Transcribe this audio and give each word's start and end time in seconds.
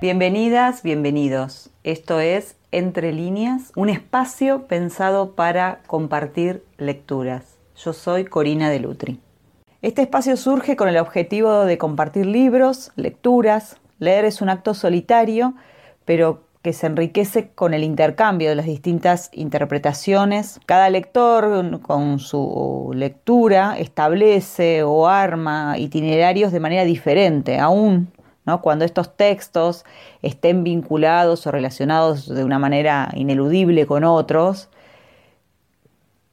Bienvenidas, 0.00 0.84
bienvenidos. 0.84 1.70
Esto 1.82 2.20
es 2.20 2.54
Entre 2.70 3.12
líneas, 3.12 3.72
un 3.74 3.88
espacio 3.88 4.68
pensado 4.68 5.32
para 5.32 5.80
compartir 5.88 6.62
lecturas. 6.76 7.58
Yo 7.74 7.92
soy 7.92 8.24
Corina 8.24 8.70
de 8.70 8.78
Lutri. 8.78 9.18
Este 9.82 10.02
espacio 10.02 10.36
surge 10.36 10.76
con 10.76 10.88
el 10.88 10.98
objetivo 10.98 11.64
de 11.64 11.78
compartir 11.78 12.26
libros, 12.26 12.92
lecturas. 12.94 13.80
Leer 13.98 14.24
es 14.24 14.40
un 14.40 14.50
acto 14.50 14.72
solitario, 14.72 15.54
pero 16.04 16.44
que 16.62 16.72
se 16.72 16.86
enriquece 16.86 17.50
con 17.50 17.74
el 17.74 17.82
intercambio 17.82 18.50
de 18.50 18.54
las 18.54 18.66
distintas 18.66 19.30
interpretaciones. 19.32 20.60
Cada 20.64 20.90
lector 20.90 21.80
con 21.80 22.20
su 22.20 22.92
lectura 22.94 23.76
establece 23.76 24.84
o 24.84 25.08
arma 25.08 25.76
itinerarios 25.76 26.52
de 26.52 26.60
manera 26.60 26.84
diferente, 26.84 27.58
aún 27.58 28.12
cuando 28.56 28.84
estos 28.84 29.16
textos 29.16 29.84
estén 30.22 30.64
vinculados 30.64 31.46
o 31.46 31.50
relacionados 31.50 32.28
de 32.28 32.44
una 32.44 32.58
manera 32.58 33.10
ineludible 33.14 33.86
con 33.86 34.04
otros, 34.04 34.68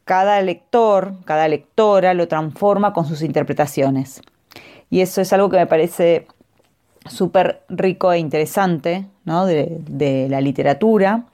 cada 0.05 0.41
lector, 0.41 1.13
cada 1.25 1.47
lectora 1.47 2.13
lo 2.13 2.27
transforma 2.27 2.93
con 2.93 3.05
sus 3.05 3.21
interpretaciones. 3.21 4.21
Y 4.89 5.01
eso 5.01 5.19
es 5.19 5.33
algo 5.33 5.49
que 5.49 5.57
me 5.57 5.67
parece 5.67 6.27
súper 7.05 7.63
rico 7.69 8.11
e 8.11 8.19
interesante 8.19 9.05
de, 9.25 10.27
la 10.29 10.41
literatura, 10.41 11.25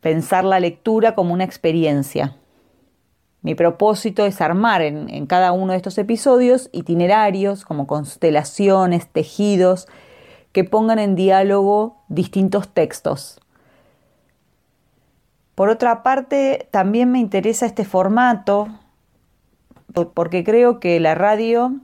pensar 0.00 0.44
la 0.44 0.60
lectura 0.60 1.14
como 1.14 1.32
una 1.32 1.44
experiencia, 1.44 2.36
mi 3.44 3.54
propósito 3.54 4.24
es 4.24 4.40
armar 4.40 4.80
en, 4.80 5.26
cada 5.26 5.52
uno 5.52 5.72
de 5.72 5.76
estos 5.76 5.98
episodios 5.98 6.70
itinerarios 6.72 7.66
como 7.66 7.86
constelaciones, 7.86 9.06
tejidos, 9.06 9.86
que 10.52 10.64
pongan 10.64 10.98
en 10.98 11.14
diálogo 11.14 11.98
distintos 12.08 12.70
textos. 12.70 13.38
Por 15.54 15.68
otra 15.68 16.02
parte, 16.02 16.68
también 16.70 17.12
me 17.12 17.18
interesa 17.18 17.66
este 17.66 17.84
formato 17.84 18.68
porque 20.14 20.42
creo 20.42 20.80
que 20.80 20.98
la 20.98 21.14
radio 21.14 21.74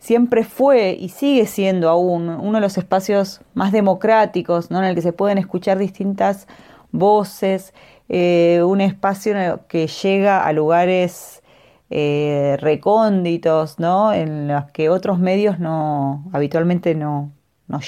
siempre 0.00 0.42
fue 0.42 0.96
y 0.98 1.10
sigue 1.10 1.46
siendo 1.46 1.90
aún 1.90 2.28
uno 2.28 2.54
de 2.54 2.60
los 2.60 2.76
espacios 2.76 3.40
más 3.54 3.70
democráticos, 3.70 4.72
¿no? 4.72 4.78
en 4.78 4.86
el 4.86 4.96
que 4.96 5.02
se 5.02 5.12
pueden 5.12 5.38
escuchar 5.38 5.78
distintas 5.78 6.48
voces, 6.90 7.72
eh, 8.08 8.62
un 8.64 8.80
espacio 8.80 9.66
que 9.68 9.86
llega 9.86 10.44
a 10.46 10.52
lugares 10.52 11.42
eh, 11.90 12.56
recónditos, 12.60 13.78
¿no? 13.78 14.12
En 14.12 14.48
los 14.48 14.70
que 14.72 14.90
otros 14.90 15.18
medios 15.18 15.58
no 15.58 16.24
habitualmente 16.32 16.94
no, 16.94 17.32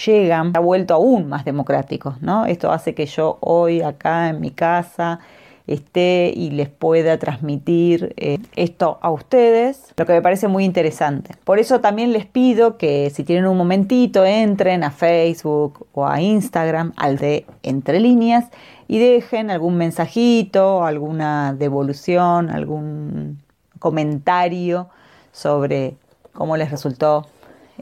llegan, 0.06 0.52
ha 0.54 0.60
vuelto 0.60 0.94
aún 0.94 1.28
más 1.28 1.44
democrático, 1.44 2.16
¿no? 2.20 2.46
Esto 2.46 2.72
hace 2.72 2.94
que 2.94 3.06
yo 3.06 3.38
hoy 3.40 3.82
acá 3.82 4.28
en 4.28 4.40
mi 4.40 4.50
casa 4.50 5.20
esté 5.66 6.32
y 6.34 6.50
les 6.50 6.68
pueda 6.68 7.18
transmitir 7.18 8.14
eh, 8.16 8.38
esto 8.56 8.98
a 9.02 9.10
ustedes, 9.10 9.92
lo 9.96 10.06
que 10.06 10.12
me 10.12 10.22
parece 10.22 10.48
muy 10.48 10.64
interesante. 10.64 11.34
Por 11.44 11.58
eso 11.58 11.80
también 11.80 12.12
les 12.12 12.26
pido 12.26 12.76
que 12.76 13.10
si 13.10 13.24
tienen 13.24 13.46
un 13.46 13.56
momentito 13.56 14.24
entren 14.24 14.84
a 14.84 14.90
Facebook 14.90 15.86
o 15.92 16.06
a 16.06 16.20
Instagram, 16.20 16.92
al 16.96 17.18
de 17.18 17.46
Entre 17.62 18.00
Líneas, 18.00 18.46
y 18.88 18.98
dejen 18.98 19.50
algún 19.50 19.76
mensajito, 19.76 20.84
alguna 20.84 21.54
devolución, 21.54 22.50
algún 22.50 23.38
comentario 23.78 24.88
sobre 25.32 25.94
cómo 26.32 26.56
les 26.56 26.70
resultó 26.70 27.26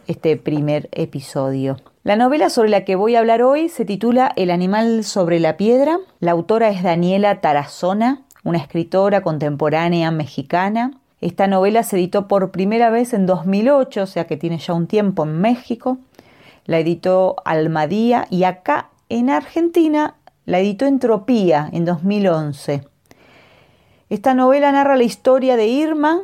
este 0.07 0.37
primer 0.37 0.89
episodio. 0.93 1.77
La 2.09 2.17
novela 2.17 2.49
sobre 2.49 2.71
la 2.71 2.87
que 2.87 2.97
voy 2.97 3.17
a 3.17 3.19
hablar 3.19 3.43
hoy 3.43 3.69
se 3.69 3.85
titula 3.85 4.33
El 4.35 4.51
animal 4.51 5.05
sobre 5.05 5.41
la 5.41 5.59
piedra. 5.59 5.99
La 6.21 6.31
autora 6.31 6.71
es 6.71 6.83
Daniela 6.83 7.43
Tarazona, 7.43 8.23
una 8.45 8.57
escritora 8.57 9.21
contemporánea 9.21 10.11
mexicana. 10.11 10.93
Esta 11.21 11.47
novela 11.49 11.83
se 11.83 11.97
editó 11.97 12.27
por 12.27 12.51
primera 12.51 12.89
vez 12.89 13.13
en 13.13 13.27
2008, 13.27 14.05
o 14.05 14.07
sea 14.07 14.27
que 14.27 14.39
tiene 14.39 14.57
ya 14.57 14.73
un 14.73 14.87
tiempo 14.87 15.25
en 15.25 15.39
México. 15.39 15.99
La 16.65 16.79
editó 16.79 17.37
Almadía 17.45 18.27
y 18.31 18.45
acá 18.45 18.89
en 19.11 19.29
Argentina 19.29 20.15
la 20.47 20.61
editó 20.61 20.87
Entropía 20.87 21.69
en 21.75 21.85
2011. 21.85 22.85
Esta 24.09 24.33
novela 24.33 24.73
narra 24.73 24.97
la 24.97 25.05
historia 25.05 25.57
de 25.57 25.67
Irma, 25.67 26.23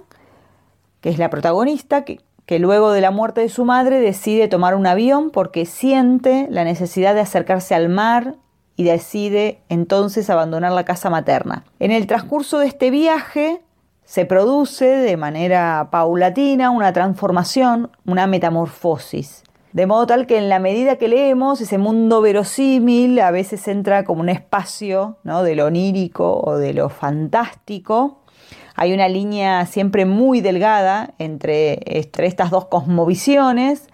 que 1.02 1.10
es 1.10 1.18
la 1.18 1.28
protagonista, 1.28 2.06
que, 2.06 2.20
que, 2.46 2.58
luego 2.58 2.92
de 2.92 3.00
la 3.00 3.10
muerte 3.10 3.40
de 3.40 3.48
su 3.48 3.64
madre 3.64 4.00
decide 4.00 4.48
tomar 4.48 4.74
un 4.74 4.86
avión 4.86 5.30
porque 5.30 5.66
siente 5.66 6.46
la 6.50 6.64
necesidad 6.64 7.14
de 7.14 7.20
acercarse 7.20 7.74
al 7.74 7.88
mar 7.88 8.36
y 8.76 8.84
decide 8.84 9.60
entonces 9.68 10.30
abandonar 10.30 10.72
la 10.72 10.84
casa 10.84 11.10
materna. 11.10 11.64
En 11.78 11.90
el 11.90 12.06
transcurso 12.06 12.58
de 12.58 12.66
este 12.66 12.90
viaje 12.90 13.62
se 14.04 14.26
produce 14.26 14.84
de 14.84 15.16
manera 15.16 15.88
paulatina 15.90 16.70
una 16.70 16.92
transformación, 16.92 17.90
una 18.04 18.26
metamorfosis. 18.26 19.44
De 19.72 19.86
modo 19.86 20.06
tal 20.06 20.26
que 20.26 20.38
en 20.38 20.48
la 20.48 20.60
medida 20.60 20.96
que 20.96 21.08
leemos, 21.08 21.60
ese 21.60 21.78
mundo 21.78 22.20
verosímil 22.20 23.18
a 23.18 23.32
veces 23.32 23.66
entra 23.66 24.04
como 24.04 24.20
un 24.20 24.28
espacio 24.28 25.16
¿no? 25.24 25.42
de 25.42 25.56
lo 25.56 25.66
onírico 25.66 26.40
o 26.44 26.56
de 26.58 26.74
lo 26.74 26.88
fantástico. 26.90 28.20
Hay 28.74 28.92
una 28.92 29.08
línea 29.08 29.66
siempre 29.66 30.04
muy 30.04 30.40
delgada 30.40 31.14
entre, 31.18 31.80
estas 31.86 32.50
dos 32.50 32.66
cosmovisiones. 32.66 33.88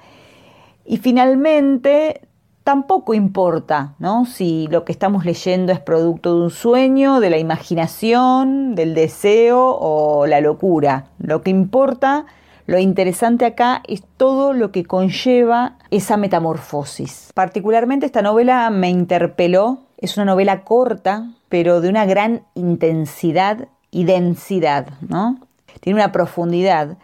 Y 0.84 0.96
finalmente, 0.96 2.22
tampoco 2.64 3.14
importa 3.14 3.94
¿no? 3.98 4.24
si 4.24 4.66
lo 4.68 4.84
que 4.84 4.92
estamos 4.92 5.24
leyendo 5.24 5.72
es 5.72 5.80
producto 5.80 6.34
de 6.34 6.42
un 6.44 6.50
sueño, 6.50 7.20
de 7.20 7.30
la 7.30 7.38
imaginación, 7.38 8.74
del 8.74 8.94
deseo 8.94 9.76
o 9.78 10.26
la 10.26 10.40
locura. 10.40 11.06
Lo 11.18 11.42
que 11.42 11.50
importa 11.50 12.26
lo 12.70 12.78
interesante 12.78 13.46
acá 13.46 13.82
es 13.88 14.04
todo 14.16 14.52
lo 14.52 14.70
que 14.70 14.84
conlleva 14.84 15.76
esa 15.90 16.16
metamorfosis. 16.16 17.32
Particularmente 17.34 18.06
esta 18.06 18.22
novela 18.22 18.70
me 18.70 18.88
interpeló. 18.88 19.80
Es 19.98 20.16
una 20.16 20.26
novela 20.26 20.62
corta, 20.62 21.32
pero 21.48 21.80
de 21.80 21.88
una 21.88 22.06
gran 22.06 22.44
intensidad 22.54 23.66
y 23.90 24.04
densidad, 24.04 24.88
¿no? 25.08 25.38
Tiene 25.80 26.00
una 26.00 26.12
profundidad. 26.12 26.96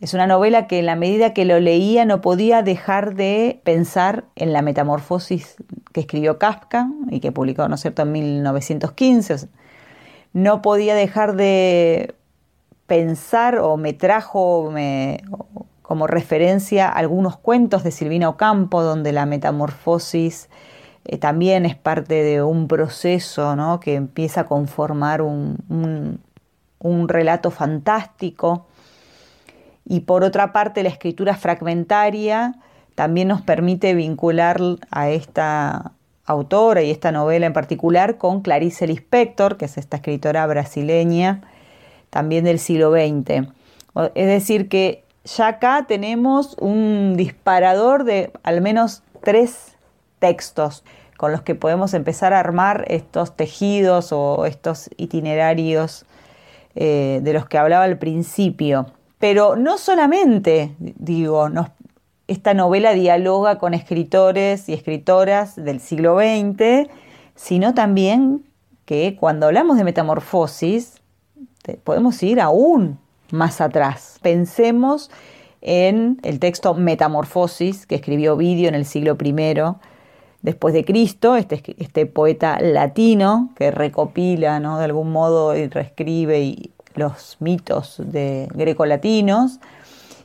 Es 0.00 0.14
una 0.14 0.26
novela 0.26 0.66
que 0.66 0.80
en 0.80 0.86
la 0.86 0.96
medida 0.96 1.32
que 1.32 1.44
lo 1.44 1.60
leía 1.60 2.04
no 2.04 2.20
podía 2.20 2.62
dejar 2.62 3.14
de 3.14 3.60
pensar 3.64 4.24
en 4.34 4.52
la 4.52 4.62
metamorfosis 4.62 5.56
que 5.92 6.00
escribió 6.00 6.38
Kafka 6.38 6.88
y 7.10 7.20
que 7.20 7.30
publicó, 7.30 7.68
¿no 7.68 7.76
es 7.76 7.82
cierto?, 7.82 8.02
en 8.02 8.12
1915. 8.12 9.48
No 10.32 10.60
podía 10.62 10.94
dejar 10.94 11.36
de 11.36 12.14
pensar 12.86 13.58
o 13.58 13.76
me 13.76 13.92
trajo 13.92 14.72
como 15.82 16.06
referencia 16.06 16.88
algunos 16.88 17.36
cuentos 17.36 17.84
de 17.84 17.90
Silvina 17.90 18.28
Ocampo, 18.28 18.82
donde 18.82 19.12
la 19.12 19.26
metamorfosis 19.26 20.48
eh, 21.04 21.18
también 21.18 21.66
es 21.66 21.76
parte 21.76 22.22
de 22.22 22.42
un 22.42 22.68
proceso 22.68 23.80
que 23.80 23.94
empieza 23.94 24.42
a 24.42 24.44
conformar 24.44 25.22
un, 25.22 26.18
relato 27.08 27.50
fantástico. 27.50 28.66
Y 29.84 30.00
por 30.00 30.22
otra 30.22 30.52
parte, 30.52 30.82
la 30.82 30.88
escritura 30.88 31.36
fragmentaria 31.36 32.54
también 32.94 33.28
nos 33.28 33.42
permite 33.42 33.94
vincular 33.94 34.60
a 34.90 35.10
esta 35.10 35.92
autora 36.24 36.82
y 36.82 36.90
esta 36.90 37.10
novela 37.10 37.46
en 37.46 37.52
particular 37.52 38.16
con 38.16 38.42
Clarice 38.42 38.86
Lispector, 38.86 39.56
que 39.56 39.64
es 39.64 39.76
esta 39.76 39.96
escritora 39.96 40.46
brasileña 40.46 41.42
también 42.10 42.44
del 42.44 42.58
siglo 42.58 42.92
XX. 42.92 43.48
Es 44.14 44.26
decir, 44.26 44.68
que 44.68 45.02
ya 45.24 45.48
acá 45.48 45.86
tenemos 45.88 46.56
un 46.60 47.14
disparador 47.16 48.04
de 48.04 48.30
al 48.42 48.60
menos 48.60 49.02
tres 49.22 49.76
textos 50.18 50.84
con 51.22 51.30
los 51.30 51.42
que 51.42 51.54
podemos 51.54 51.94
empezar 51.94 52.32
a 52.32 52.40
armar 52.40 52.84
estos 52.88 53.36
tejidos 53.36 54.10
o 54.10 54.44
estos 54.44 54.90
itinerarios 54.96 56.04
eh, 56.74 57.20
de 57.22 57.32
los 57.32 57.46
que 57.46 57.58
hablaba 57.58 57.84
al 57.84 57.96
principio. 57.96 58.86
Pero 59.20 59.54
no 59.54 59.78
solamente, 59.78 60.74
digo, 60.80 61.48
esta 62.26 62.54
novela 62.54 62.92
dialoga 62.92 63.58
con 63.58 63.72
escritores 63.72 64.68
y 64.68 64.72
escritoras 64.72 65.54
del 65.54 65.78
siglo 65.78 66.18
XX, 66.18 66.90
sino 67.36 67.72
también 67.72 68.42
que 68.84 69.14
cuando 69.14 69.46
hablamos 69.46 69.76
de 69.76 69.84
metamorfosis, 69.84 71.00
podemos 71.84 72.20
ir 72.24 72.40
aún 72.40 72.98
más 73.30 73.60
atrás. 73.60 74.18
Pensemos 74.22 75.08
en 75.60 76.18
el 76.24 76.40
texto 76.40 76.74
Metamorfosis 76.74 77.86
que 77.86 77.94
escribió 77.94 78.34
Ovidio 78.34 78.68
en 78.68 78.74
el 78.74 78.86
siglo 78.86 79.16
I 79.22 79.32
después 80.42 80.74
de 80.74 80.84
Cristo, 80.84 81.36
este, 81.36 81.62
este 81.78 82.06
poeta 82.06 82.60
latino 82.60 83.50
que 83.56 83.70
recopila 83.70 84.60
¿no? 84.60 84.78
de 84.78 84.84
algún 84.84 85.12
modo 85.12 85.56
y 85.56 85.68
reescribe 85.68 86.70
los 86.94 87.36
mitos 87.40 87.96
de 87.98 88.48
greco-latinos. 88.52 89.60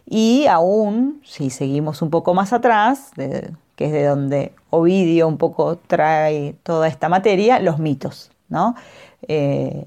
Y 0.06 0.46
aún, 0.48 1.22
si 1.24 1.50
seguimos 1.50 2.02
un 2.02 2.10
poco 2.10 2.34
más 2.34 2.54
atrás, 2.54 3.12
que 3.16 3.86
es 3.86 3.92
de 3.92 4.06
donde 4.06 4.54
Ovidio 4.70 5.28
un 5.28 5.38
poco 5.38 5.78
trae 5.78 6.56
toda 6.64 6.88
esta 6.88 7.10
materia, 7.10 7.60
los 7.60 7.80
mitos, 7.80 8.32
¿no? 8.50 8.76
Eh, 9.28 9.86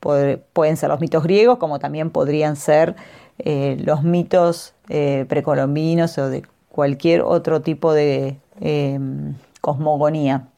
pueden 0.00 0.76
ser 0.76 0.88
los 0.88 1.00
mitos 1.00 1.22
griegos, 1.22 1.58
como 1.58 1.78
también 1.78 2.10
podrían 2.10 2.56
ser 2.56 2.96
eh, 3.38 3.76
los 3.84 4.02
mitos 4.02 4.74
eh, 4.88 5.26
precolombinos 5.28 6.16
o 6.18 6.28
de 6.28 6.44
cualquier 6.70 7.22
otro 7.22 7.60
tipo 7.62 7.92
de 7.92 8.36
em, 8.60 9.34
cosmogonía. 9.60 10.48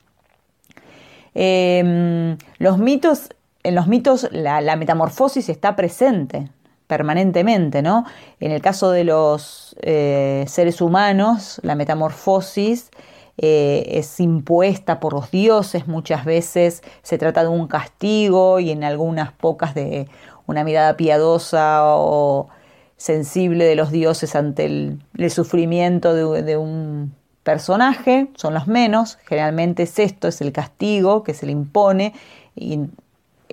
Em, 1.34 2.37
los 2.58 2.78
mitos, 2.78 3.31
en 3.62 3.75
los 3.75 3.87
mitos 3.87 4.28
la, 4.32 4.76
metamorfosis 4.76 5.49
está 5.49 5.76
presente 5.76 6.50
permanentemente, 6.87 7.81
¿no? 7.81 8.04
En 8.38 8.52
el 8.52 8.60
caso 8.60 8.90
de 8.90 9.04
los 9.04 9.75
eh, 9.81 10.44
seres 10.46 10.81
humanos, 10.82 11.60
la 11.62 11.75
metamorfosis 11.75 12.90
es 13.38 14.20
impuesta 14.20 15.00
por 15.00 15.14
los 15.14 15.31
dioses, 15.31 15.88
muchas 15.88 16.26
veces 16.26 16.82
se 17.02 17.16
trata 17.16 17.43
de 17.43 17.49
un 17.49 17.66
castigo 17.66 18.60
y 18.60 18.70
en 18.70 18.84
algunas 18.84 19.32
pocas 19.32 19.75
de 19.75 20.06
una 20.46 20.64
mirada 20.64 20.96
piadosa 20.96 21.81
o 21.84 22.49
sensible 22.96 23.64
de 23.64 23.75
los 23.75 23.90
dioses 23.90 24.37
ante 24.37 24.64
el, 24.64 25.31
sufrimiento 25.31 26.14
de, 26.14 26.56
un 26.56 27.14
personaje, 27.42 28.28
son 28.34 28.54
los 28.54 28.66
menos, 28.66 29.18
generalmente 29.24 29.84
es 29.84 29.98
esto, 29.98 30.28
es 30.28 30.40
el 30.40 30.52
castigo 30.52 31.22
que 31.22 31.34
se 31.34 31.46
le 31.46 31.52
impone, 31.52 32.14
y 32.54 32.80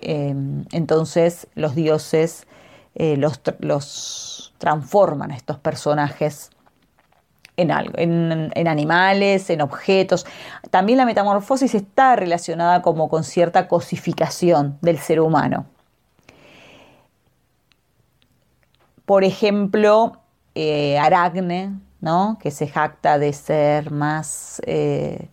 em, 0.01 0.65
entonces 0.71 1.47
los 1.55 1.75
dioses 1.75 2.45
eh, 2.95 3.17
los, 3.17 3.39
los, 3.59 4.53
transforman 4.57 5.31
a 5.31 5.35
estos 5.35 5.57
personajes 5.57 6.49
en 7.55 7.71
algo, 7.71 7.93
en, 7.97 8.67
animales, 8.67 9.49
en 9.49 9.61
objetos. 9.61 10.25
También 10.69 10.97
la 10.97 11.05
metamorfosis 11.05 11.75
está 11.75 12.15
relacionada 12.15 12.81
como 12.81 13.07
con 13.07 13.23
cierta 13.23 13.67
cosificación 13.67 14.77
del 14.81 14.97
ser 14.97 15.21
humano. 15.21 15.65
Por 19.05 19.23
ejemplo, 19.23 20.17
eh, 20.55 20.99
que 22.41 22.51
se 22.51 22.67
jacta 22.67 23.19
de 23.19 23.33
ser 23.33 23.91
más 23.91 24.61
eh, 24.65 25.27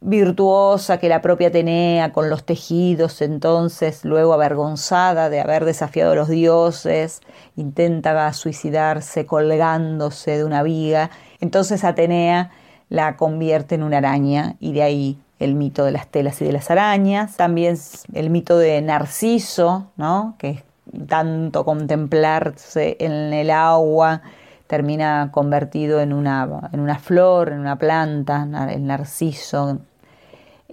virtuosa 0.00 0.98
que 0.98 1.08
la 1.08 1.22
propia 1.22 1.48
Atenea 1.48 2.12
con 2.12 2.28
los 2.28 2.44
tejidos, 2.44 3.22
entonces 3.22 4.04
luego 4.04 4.34
avergonzada 4.34 5.30
de 5.30 5.40
haber 5.40 5.64
desafiado 5.64 6.12
a 6.12 6.14
los 6.16 6.28
dioses, 6.28 7.20
intenta 7.54 8.32
suicidarse 8.32 9.24
colgándose 9.24 10.36
de 10.36 10.44
una 10.44 10.64
viga, 10.64 11.10
entonces 11.40 11.84
Atenea 11.84 12.50
la 12.88 13.16
convierte 13.16 13.76
en 13.76 13.84
una 13.84 13.98
araña 13.98 14.56
y 14.58 14.72
de 14.72 14.82
ahí 14.82 15.18
el 15.38 15.54
mito 15.54 15.84
de 15.84 15.92
las 15.92 16.08
telas 16.08 16.40
y 16.42 16.44
de 16.44 16.52
las 16.52 16.70
arañas, 16.70 17.36
también 17.36 17.78
el 18.14 18.30
mito 18.30 18.58
de 18.58 18.80
Narciso, 18.82 19.90
¿no? 19.96 20.34
que 20.38 20.50
es 20.50 20.62
tanto 21.06 21.64
contemplarse 21.64 22.96
en 23.00 23.32
el 23.32 23.50
agua, 23.50 24.22
termina 24.66 25.30
convertido 25.32 26.00
en 26.00 26.12
una, 26.12 26.68
en 26.72 26.80
una 26.80 26.98
flor, 26.98 27.50
en 27.50 27.60
una 27.60 27.76
planta, 27.76 28.46
el 28.70 28.86
narciso. 28.86 29.78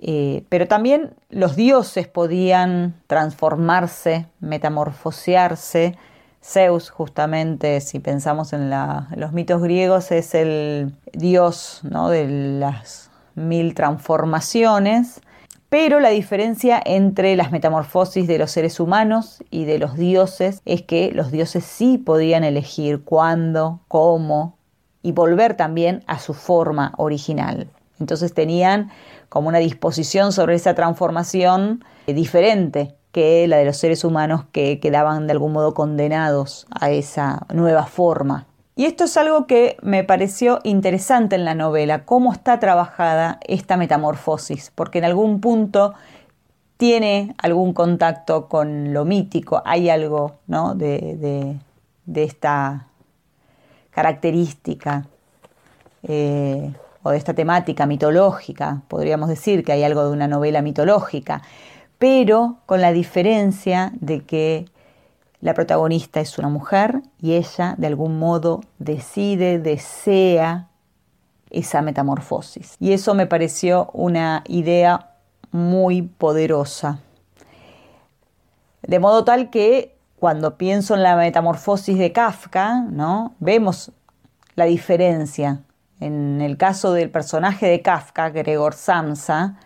Eh, 0.06 0.44
pero 0.50 0.68
también 0.68 1.14
los 1.30 1.56
dioses 1.56 2.08
podían 2.08 2.94
transformarse, 3.08 4.28
metamorfosearse. 4.42 5.98
Zeus, 6.44 6.90
justamente, 6.90 7.80
si 7.80 8.00
pensamos 8.00 8.52
en, 8.52 8.70
los 8.70 9.32
mitos 9.32 9.62
griegos, 9.62 10.12
es 10.12 10.36
el 10.36 10.94
dios 11.14 11.80
¿no? 11.84 12.10
de 12.10 12.28
las 12.28 13.12
mil 13.36 13.74
transformaciones. 13.76 15.22
Pero 15.74 16.00
la 16.00 16.10
diferencia 16.10 16.80
entre 16.86 17.36
las 17.36 17.52
metamorfosis 17.52 18.28
de 18.28 18.38
los 18.38 18.52
seres 18.52 18.80
humanos 18.80 19.44
y 19.50 19.66
de 19.66 19.80
los 19.80 19.98
dioses 19.98 20.62
es 20.66 20.84
que 20.84 21.12
los 21.16 21.32
dioses 21.32 21.64
sí 21.64 21.98
podían 21.98 22.44
elegir 22.44 23.02
cuándo, 23.04 23.80
cómo 23.88 24.56
y 25.02 25.14
volver 25.14 25.58
también 25.58 26.04
a 26.06 26.20
su 26.20 26.36
forma 26.36 26.94
original. 26.98 27.72
Entonces 28.00 28.36
tenían 28.36 28.92
como 29.30 29.48
una 29.48 29.58
disposición 29.58 30.32
sobre 30.32 30.54
esa 30.54 30.76
transformación 30.76 31.84
diferente 32.06 32.94
que 33.12 33.48
la 33.48 33.58
de 33.58 33.66
los 33.66 33.78
seres 33.78 34.04
humanos 34.04 34.46
que 34.52 34.80
quedaban 34.80 35.26
de 35.26 35.32
algún 35.32 35.54
modo 35.54 35.74
condenados 35.74 36.68
a 36.70 36.92
esa 36.92 37.48
nueva 37.52 37.88
forma. 37.88 38.46
Y 38.76 38.86
esto 38.86 39.04
es 39.04 39.18
algo 39.18 39.46
que 39.46 39.78
me 39.82 40.04
pareció 40.04 40.60
interesante 40.64 41.36
en 41.36 41.46
la 41.46 41.54
novela, 41.54 42.06
cómo 42.06 42.34
está 42.34 42.60
trabajada 42.60 43.40
esta 43.48 43.78
metamorfosis, 43.78 44.72
porque 44.74 44.98
en 44.98 45.06
algún 45.06 45.42
punto 45.42 45.94
tiene 46.78 47.36
algún 47.38 47.74
contacto 47.74 48.48
con 48.50 48.92
lo 48.92 49.06
mítico, 49.06 49.62
hay 49.64 49.90
algo 49.90 50.40
¿no? 50.48 50.74
de, 50.74 51.56
esta 52.16 52.88
característica 53.92 55.06
eh, 56.02 56.74
o 57.04 57.12
de 57.12 57.18
esta 57.18 57.36
temática 57.36 57.86
mitológica, 57.86 58.82
podríamos 58.88 59.30
decir 59.30 59.64
que 59.64 59.72
hay 59.72 59.84
algo 59.84 60.04
de 60.04 60.12
una 60.12 60.28
novela 60.28 60.64
mitológica, 60.64 61.44
pero 62.00 62.58
con 62.66 62.82
la 62.82 62.92
diferencia 62.92 63.92
de 64.02 64.22
que 64.22 64.66
la 65.44 65.54
protagonista 65.54 66.22
es 66.22 66.40
una 66.40 66.48
mujer 66.48 67.02
y 67.20 67.34
ella 67.34 67.76
de 67.78 67.88
algún 67.88 68.18
modo 68.18 68.62
decide, 68.80 69.60
desea 69.60 70.70
esa 71.50 71.82
metamorfosis. 71.82 72.78
Y 72.80 72.94
eso 72.94 73.14
me 73.14 73.28
pareció 73.28 73.90
una 73.92 74.46
idea 74.48 75.18
muy 75.52 76.02
poderosa. 76.04 77.00
De 78.84 79.00
modo 79.00 79.26
tal 79.26 79.50
que 79.50 79.98
cuando 80.18 80.58
pienso 80.58 80.96
en 80.96 81.04
la 81.04 81.18
metamorfosis 81.18 81.98
de 81.98 82.14
Kafka, 82.14 82.80
¿no? 82.90 83.36
vemos 83.40 83.92
la 84.56 84.64
diferencia. 84.64 85.60
En 86.00 86.40
el 86.40 86.56
caso 86.56 86.94
del 86.94 87.12
personaje 87.12 87.68
de 87.68 87.82
Kafka, 87.82 88.30
Gregor 88.30 88.76
Samsa, 88.76 89.58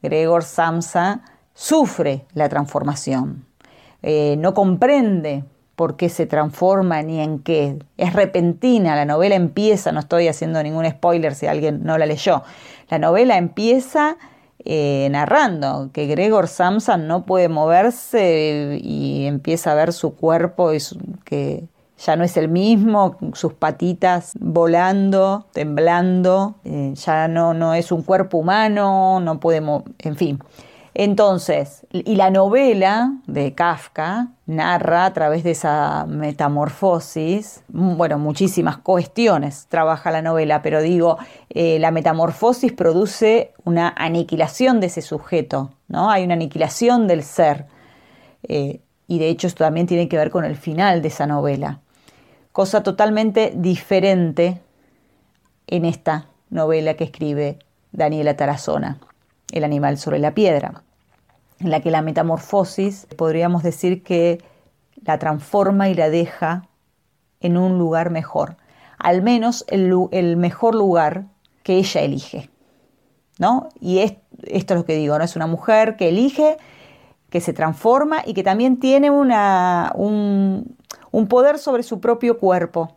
Gregor 0.00 0.44
Samsa 0.44 1.22
sufre 1.54 2.24
la 2.34 2.48
transformación. 2.48 3.44
Eh, 4.06 4.36
no 4.38 4.52
comprende 4.52 5.44
por 5.76 5.96
qué 5.96 6.10
se 6.10 6.26
transforma 6.26 7.00
ni 7.02 7.20
en 7.20 7.38
qué. 7.38 7.78
Es 7.96 8.12
repentina, 8.12 8.94
la 8.94 9.06
novela 9.06 9.34
empieza, 9.34 9.92
no 9.92 10.00
estoy 10.00 10.28
haciendo 10.28 10.62
ningún 10.62 10.84
spoiler 10.90 11.34
si 11.34 11.46
alguien 11.46 11.82
no 11.84 11.96
la 11.96 12.04
leyó, 12.04 12.42
la 12.90 12.98
novela 12.98 13.38
empieza 13.38 14.18
eh, 14.66 15.08
narrando 15.10 15.88
que 15.94 16.06
Gregor 16.06 16.48
Samsa 16.48 16.98
no 16.98 17.24
puede 17.24 17.48
moverse 17.48 18.78
y 18.82 19.24
empieza 19.24 19.72
a 19.72 19.74
ver 19.74 19.94
su 19.94 20.14
cuerpo 20.14 20.70
que 21.24 21.64
ya 21.96 22.16
no 22.16 22.24
es 22.24 22.36
el 22.36 22.48
mismo, 22.48 23.16
sus 23.32 23.54
patitas 23.54 24.32
volando, 24.38 25.46
temblando, 25.54 26.56
eh, 26.64 26.92
ya 26.94 27.26
no, 27.26 27.54
no 27.54 27.72
es 27.72 27.90
un 27.90 28.02
cuerpo 28.02 28.36
humano, 28.36 29.18
no 29.20 29.40
puede, 29.40 29.62
en 30.00 30.16
fin. 30.16 30.38
Entonces, 30.96 31.84
y 31.90 32.14
la 32.14 32.30
novela 32.30 33.14
de 33.26 33.52
Kafka 33.52 34.28
narra 34.46 35.06
a 35.06 35.12
través 35.12 35.42
de 35.42 35.50
esa 35.50 36.06
metamorfosis, 36.06 37.64
mm, 37.72 37.96
bueno, 37.96 38.20
muchísimas 38.20 38.78
cuestiones 38.78 39.66
trabaja 39.68 40.12
la 40.12 40.22
novela, 40.22 40.62
pero 40.62 40.80
digo, 40.80 41.18
eh, 41.50 41.80
la 41.80 41.90
metamorfosis 41.90 42.72
produce 42.72 43.52
una 43.64 43.92
aniquilación 43.96 44.78
de 44.78 44.86
ese 44.86 45.02
sujeto, 45.02 45.72
¿no? 45.88 46.12
Hay 46.12 46.22
una 46.24 46.34
aniquilación 46.34 47.08
del 47.08 47.24
ser. 47.24 47.66
Eh, 48.44 48.80
y 49.08 49.18
de 49.18 49.28
hecho 49.30 49.48
esto 49.48 49.64
también 49.64 49.88
tiene 49.88 50.08
que 50.08 50.16
ver 50.16 50.30
con 50.30 50.44
el 50.44 50.54
final 50.54 51.02
de 51.02 51.08
esa 51.08 51.26
novela. 51.26 51.80
Cosa 52.52 52.84
totalmente 52.84 53.52
diferente 53.56 54.60
en 55.66 55.86
esta 55.86 56.28
novela 56.50 56.94
que 56.94 57.04
escribe 57.04 57.58
Daniela 57.90 58.36
Tarazona 58.36 59.00
el 59.54 59.62
animal 59.62 59.98
sobre 59.98 60.18
la 60.18 60.34
piedra, 60.34 60.82
en 61.60 61.70
la 61.70 61.80
que 61.80 61.92
la 61.92 62.02
metamorfosis 62.02 63.06
podríamos 63.16 63.62
decir 63.62 64.02
que 64.02 64.42
la 65.04 65.18
transforma 65.18 65.88
y 65.88 65.94
la 65.94 66.10
deja 66.10 66.68
en 67.40 67.56
un 67.56 67.78
lugar 67.78 68.10
mejor, 68.10 68.56
al 68.98 69.22
menos 69.22 69.64
el, 69.68 70.36
mejor 70.36 70.74
lugar 70.74 71.26
que 71.62 71.76
ella 71.76 72.00
elige. 72.00 72.50
¿no? 73.38 73.68
Y 73.80 74.00
esto 74.00 74.74
es 74.74 74.80
lo 74.80 74.84
que 74.84 74.96
digo, 74.96 75.16
¿no? 75.16 75.24
es 75.24 75.36
una 75.36 75.46
mujer 75.46 75.96
que 75.96 76.08
elige, 76.08 76.56
que 77.30 77.40
se 77.40 77.52
transforma 77.52 78.22
y 78.26 78.34
que 78.34 78.42
también 78.42 78.80
tiene 78.80 79.10
una, 79.10 79.92
un, 79.94 80.76
poder 81.28 81.58
sobre 81.58 81.84
su 81.84 82.00
propio 82.00 82.38
cuerpo 82.38 82.96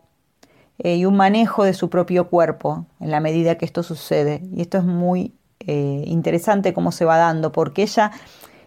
eh, 0.79 0.95
y 0.95 1.05
un 1.05 1.15
manejo 1.15 1.63
de 1.63 1.73
su 1.73 1.89
propio 1.89 2.29
cuerpo 2.29 2.85
en 2.99 3.11
la 3.11 3.19
medida 3.19 3.57
que 3.57 3.65
esto 3.65 3.83
sucede. 3.83 4.41
Y 4.51 4.61
esto 4.61 4.79
es 4.79 4.83
muy 4.83 5.36
eh, 5.67 6.03
interesante 6.05 6.73
cómo 6.73 6.91
se 6.91 7.05
va 7.05 7.17
dando, 7.17 7.51
porque 7.51 7.83
ella 7.83 8.11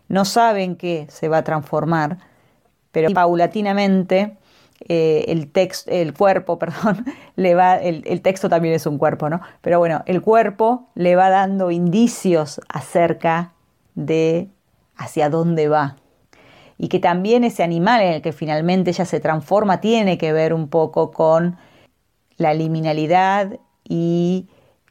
no 0.08 0.24
sabe 0.24 0.62
en 0.62 0.76
qué 0.76 1.06
se 1.08 1.28
va 1.28 1.38
a 1.38 1.44
transformar, 1.44 2.18
pero 2.92 3.10
paulatinamente 3.12 4.36
eh, 4.88 5.24
el, 5.28 5.50
texto, 5.50 5.90
el 5.90 6.14
cuerpo, 6.14 6.58
perdón, 6.60 7.04
le 7.36 7.54
va, 7.54 7.76
el, 7.76 8.02
el, 8.06 8.20
texto 8.22 8.48
también 8.48 8.74
es 8.74 8.86
un 8.86 8.98
cuerpo, 8.98 9.28
¿no? 9.28 9.40
Pero 9.60 9.78
bueno, 9.78 10.02
el 10.06 10.22
cuerpo 10.22 10.88
le 10.94 11.16
va 11.16 11.30
dando 11.30 11.70
indicios 11.70 12.60
acerca 12.68 13.52
de 13.94 14.48
hacia 14.96 15.30
dónde 15.30 15.68
va. 15.68 15.96
Y 16.76 16.88
que 16.88 16.98
también 16.98 17.44
ese 17.44 17.62
animal 17.62 18.00
en 18.02 18.12
el 18.14 18.22
que 18.22 18.32
finalmente 18.32 18.90
ella 18.90 19.04
se 19.04 19.20
transforma 19.20 19.80
tiene 19.80 20.18
que 20.18 20.32
ver 20.32 20.54
un 20.54 20.68
poco 20.68 21.10
con 21.10 21.56
la 22.36 22.54
liminalidad 22.54 23.58
y 23.84 24.48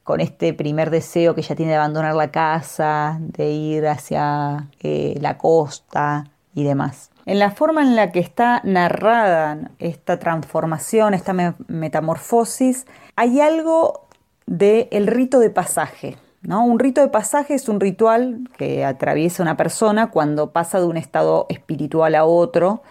con 0.09 0.21
este 0.21 0.55
primer 0.55 0.89
deseo 0.89 1.35
que 1.35 1.41
ella 1.41 1.55
tiene 1.55 1.73
de 1.73 1.77
abandonar 1.77 2.15
la 2.15 2.31
casa, 2.31 3.19
de 3.19 3.51
ir 3.51 3.85
hacia 3.85 4.67
eh, 4.81 5.13
la 5.21 5.37
costa 5.37 6.31
y 6.55 6.63
demás. 6.63 7.11
En 7.27 7.37
la 7.37 7.51
forma 7.51 7.83
en 7.83 7.95
la 7.95 8.11
que 8.11 8.19
está 8.19 8.59
narrada 8.63 9.69
esta 9.77 10.17
transformación, 10.17 11.13
esta 11.13 11.35
metamorfosis, 11.67 12.87
hay 13.15 13.39
algo 13.39 14.07
del 14.47 15.05
rito 15.05 15.37
de 15.37 15.51
pasaje. 15.51 16.17
¿no? 16.41 16.65
Un 16.65 16.79
rito 16.79 17.01
de 17.01 17.09
pasaje 17.09 17.53
es 17.53 17.69
un 17.69 17.79
ritual 17.79 18.49
que 18.57 18.85
atraviesa 18.85 19.43
una 19.43 19.57
persona 19.57 20.09
cuando 20.09 20.49
pasa 20.49 20.79
de 20.79 20.87
un 20.87 20.97
estado 20.97 21.45
espiritual 21.49 22.15
a 22.15 22.25
otro 22.25 22.81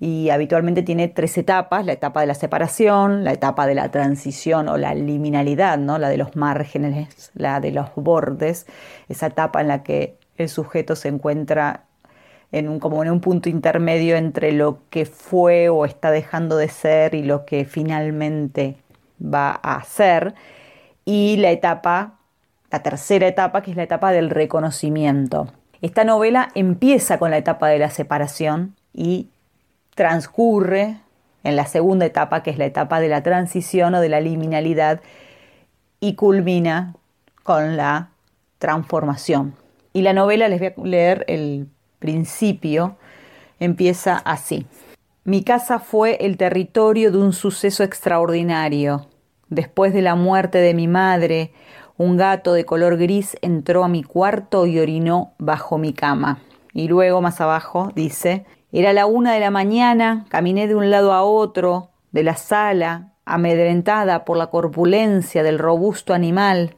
y 0.00 0.30
habitualmente 0.30 0.82
tiene 0.82 1.08
tres 1.08 1.36
etapas, 1.38 1.84
la 1.84 1.92
etapa 1.92 2.20
de 2.20 2.28
la 2.28 2.34
separación, 2.34 3.24
la 3.24 3.32
etapa 3.32 3.66
de 3.66 3.74
la 3.74 3.90
transición 3.90 4.68
o 4.68 4.76
la 4.76 4.94
liminalidad, 4.94 5.76
¿no? 5.78 5.98
la 5.98 6.08
de 6.08 6.16
los 6.16 6.36
márgenes, 6.36 7.32
la 7.34 7.58
de 7.60 7.72
los 7.72 7.88
bordes, 7.96 8.66
esa 9.08 9.26
etapa 9.26 9.60
en 9.60 9.68
la 9.68 9.82
que 9.82 10.16
el 10.36 10.48
sujeto 10.48 10.94
se 10.94 11.08
encuentra 11.08 11.84
en 12.52 12.68
un, 12.68 12.78
como 12.78 13.02
en 13.02 13.10
un 13.10 13.20
punto 13.20 13.48
intermedio 13.48 14.16
entre 14.16 14.52
lo 14.52 14.78
que 14.88 15.04
fue 15.04 15.68
o 15.68 15.84
está 15.84 16.12
dejando 16.12 16.56
de 16.56 16.68
ser 16.68 17.14
y 17.14 17.24
lo 17.24 17.44
que 17.44 17.64
finalmente 17.64 18.76
va 19.20 19.50
a 19.50 19.82
ser. 19.82 20.34
Y 21.04 21.36
la 21.38 21.50
etapa, 21.50 22.14
la 22.70 22.82
tercera 22.82 23.26
etapa, 23.26 23.62
que 23.62 23.72
es 23.72 23.76
la 23.76 23.82
etapa 23.82 24.12
del 24.12 24.30
reconocimiento. 24.30 25.48
Esta 25.82 26.04
novela 26.04 26.48
empieza 26.54 27.18
con 27.18 27.30
la 27.30 27.38
etapa 27.38 27.68
de 27.68 27.78
la 27.78 27.90
separación 27.90 28.76
y 28.94 29.28
transcurre 29.98 31.00
en 31.42 31.56
la 31.56 31.66
segunda 31.66 32.06
etapa, 32.06 32.44
que 32.44 32.50
es 32.50 32.58
la 32.58 32.66
etapa 32.66 33.00
de 33.00 33.08
la 33.08 33.24
transición 33.24 33.96
o 33.96 34.00
de 34.00 34.08
la 34.08 34.20
liminalidad, 34.20 35.00
y 35.98 36.14
culmina 36.14 36.94
con 37.42 37.76
la 37.76 38.10
transformación. 38.60 39.56
Y 39.92 40.02
la 40.02 40.12
novela, 40.12 40.48
les 40.48 40.60
voy 40.60 40.68
a 40.68 40.86
leer 40.86 41.24
el 41.26 41.66
principio 41.98 42.96
empieza 43.58 44.18
así. 44.18 44.66
Mi 45.24 45.42
casa 45.42 45.80
fue 45.80 46.24
el 46.24 46.36
territorio 46.36 47.10
de 47.10 47.18
un 47.18 47.32
suceso 47.32 47.82
extraordinario. 47.82 49.08
Después 49.48 49.92
de 49.92 50.02
la 50.02 50.14
muerte 50.14 50.58
de 50.58 50.74
mi 50.74 50.86
madre, 50.86 51.52
un 51.96 52.16
gato 52.16 52.52
de 52.52 52.64
color 52.64 52.98
gris 52.98 53.36
entró 53.42 53.82
a 53.82 53.88
mi 53.88 54.04
cuarto 54.04 54.64
y 54.66 54.78
orinó 54.78 55.32
bajo 55.38 55.76
mi 55.76 55.92
cama. 55.92 56.38
Y 56.72 56.86
luego 56.86 57.20
más 57.20 57.40
abajo 57.40 57.90
dice, 57.96 58.46
era 58.72 58.92
la 58.92 59.06
una 59.06 59.32
de 59.32 59.40
la 59.40 59.50
mañana, 59.50 60.26
caminé 60.28 60.68
de 60.68 60.74
un 60.74 60.90
lado 60.90 61.12
a 61.12 61.22
otro 61.22 61.88
de 62.12 62.22
la 62.22 62.36
sala, 62.36 63.12
amedrentada 63.24 64.24
por 64.24 64.36
la 64.36 64.48
corpulencia 64.48 65.42
del 65.42 65.58
robusto 65.58 66.12
animal. 66.12 66.76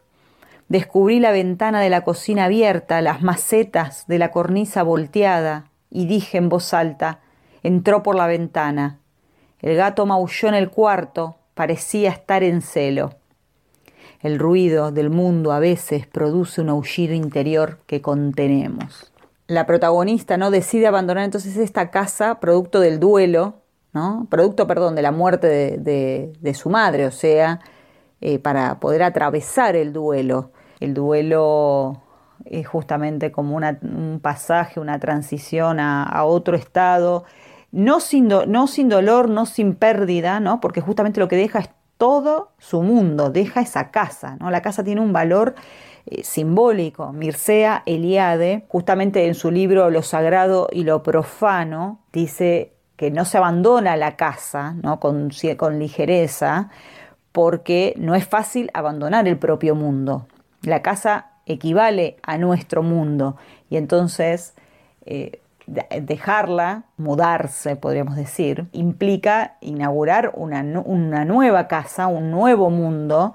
Descubrí 0.69 1.19
la 1.19 1.33
ventana 1.33 1.81
de 1.81 1.91
la 1.91 2.03
cocina 2.03 2.45
abierta, 2.45 3.01
las 3.01 3.23
macetas 3.23 4.07
de 4.07 4.19
la 4.19 4.31
cornisa 4.31 4.85
volteada, 4.85 5.71
y 5.91 6.07
dije 6.07 6.39
en 6.39 6.49
voz 6.49 6.73
alta, 6.73 7.21
entró 7.65 8.05
por 8.05 8.15
la 8.15 8.29
ventana. 8.29 9.01
El 9.61 9.75
gato 9.77 10.07
maulló 10.07 10.49
en 10.49 10.55
el 10.55 10.71
cuarto, 10.71 11.37
parecía 11.55 12.11
estar 12.11 12.45
en 12.45 12.63
celo. 12.63 13.17
El 14.23 14.39
ruido 14.39 14.93
del 14.93 15.11
mundo 15.11 15.51
a 15.51 15.59
veces 15.59 16.07
produce 16.07 16.61
un 16.61 16.69
aullido 16.69 17.15
interior 17.15 17.79
que 17.87 18.01
contenemos. 18.01 19.13
La 19.51 19.67
protagonista 19.67 20.37
no 20.37 20.53
decide 20.53 20.87
abandonar 20.87 21.25
entonces 21.25 21.57
esta 21.57 21.91
casa 21.91 22.39
producto 22.39 22.79
del 22.79 23.01
duelo, 23.01 23.55
¿no? 23.93 24.29
Producto, 24.31 24.69
perdón, 24.69 24.95
de 24.95 25.03
la 25.03 25.11
muerte 25.11 25.49
de, 25.77 26.33
de, 26.39 26.55
su 26.55 26.71
madre, 26.71 27.05
o 27.05 27.11
sea, 27.11 27.59
eh, 28.21 28.39
para 28.39 28.79
poder 28.79 29.03
atravesar 29.03 29.75
el 29.75 29.93
duelo. 29.93 30.53
El 30.79 30.95
duelo 30.95 32.01
es 32.45 32.69
justamente 32.69 33.33
como 33.33 33.57
un 33.57 34.21
pasaje, 34.23 34.79
una 34.79 35.01
transición 35.01 35.81
a, 35.81 36.23
otro 36.23 36.57
estado, 36.57 37.25
no 37.73 37.99
sin, 37.99 38.29
no 38.29 38.69
sin, 38.69 38.89
dolor, 38.89 39.29
no 39.29 39.47
sin 39.47 39.75
pérdida, 39.75 40.39
¿no? 40.39 40.61
porque 40.61 40.81
justamente 40.81 41.19
lo 41.19 41.27
que 41.27 41.35
deja 41.35 41.59
es 41.59 41.71
todo 41.99 42.53
su 42.59 42.83
mundo, 42.83 43.31
deja 43.31 43.63
esa 43.63 43.91
casa. 43.91 44.37
¿no? 44.39 44.49
La 44.53 44.63
casa 44.63 44.85
tiene 44.85 45.01
un 45.01 45.13
valor 45.13 45.57
eh, 46.07 46.23
simbólico. 46.25 47.13
Mircea 47.13 47.83
Eliade, 47.87 48.65
justamente 48.69 49.27
en 49.27 49.35
su 49.35 49.51
libro 49.51 49.91
Lo 49.91 50.03
Sagrado 50.03 50.69
y 50.71 50.85
lo 50.85 51.03
Profano, 51.03 52.01
dice 52.13 52.73
que 52.97 53.11
no 53.11 53.25
se 53.25 53.39
abandona 53.39 53.97
la 53.97 54.17
casa 54.17 54.75
¿no? 54.83 55.01
con, 55.01 55.31
con 55.57 55.79
ligereza, 55.79 56.71
porque 57.33 57.95
no 57.97 58.15
es 58.15 58.27
fácil 58.27 58.71
abandonar 58.75 59.27
el 59.29 59.39
propio 59.39 59.75
mundo. 59.75 60.27
La 60.63 60.83
casa 60.83 61.31
equivale 61.47 62.17
a 62.23 62.39
nuestro 62.39 62.83
mundo 62.83 63.37
y 63.69 63.77
entonces 63.77 64.55
eh, 65.07 65.41
dejarla, 65.67 66.85
mudarse, 66.97 67.77
podríamos 67.77 68.17
decir, 68.17 68.67
implica 68.73 69.57
inaugurar 69.61 70.33
una, 70.35 70.63
nueva 70.63 71.69
casa, 71.69 72.09
un 72.09 72.31
nuevo 72.31 72.71
mundo 72.71 73.35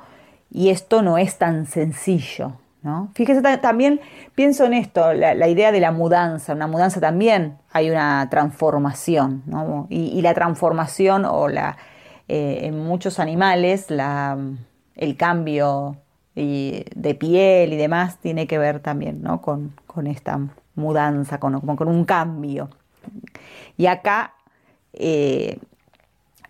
y 0.51 0.69
esto 0.69 1.01
no 1.01 1.17
es 1.17 1.37
tan 1.37 1.65
sencillo. 1.65 2.53
¿no? 2.83 3.09
Fíjese 3.15 3.41
también, 3.57 3.99
pienso 4.35 4.65
en 4.65 4.73
esto, 4.73 5.13
la, 5.13 5.47
idea 5.47 5.71
de 5.71 5.79
la 5.79 5.91
mudanza, 5.91 6.53
una 6.53 6.67
mudanza 6.67 7.01
también 7.01 7.57
hay 7.71 7.89
una 7.89 8.27
transformación 8.29 9.41
¿no? 9.47 9.87
y, 9.89 10.21
la 10.21 10.35
transformación 10.35 11.25
o 11.25 11.47
la, 11.47 11.77
eh, 12.27 12.59
en 12.63 12.77
muchos 12.85 13.19
animales 13.19 13.89
la, 13.89 14.37
el 14.95 15.17
cambio 15.17 15.97
de 16.35 17.15
piel 17.17 17.73
y 17.73 17.77
demás 17.77 18.17
tiene 18.19 18.45
que 18.45 18.57
ver 18.57 18.81
también 18.81 19.23
¿no? 19.23 19.41
con, 19.41 19.73
esta 20.05 20.39
mudanza, 20.75 21.39
con, 21.39 21.61
con 21.61 21.87
un 21.87 22.05
cambio. 22.05 22.69
Y 23.77 23.87
acá 23.87 24.33
eh, 24.93 25.59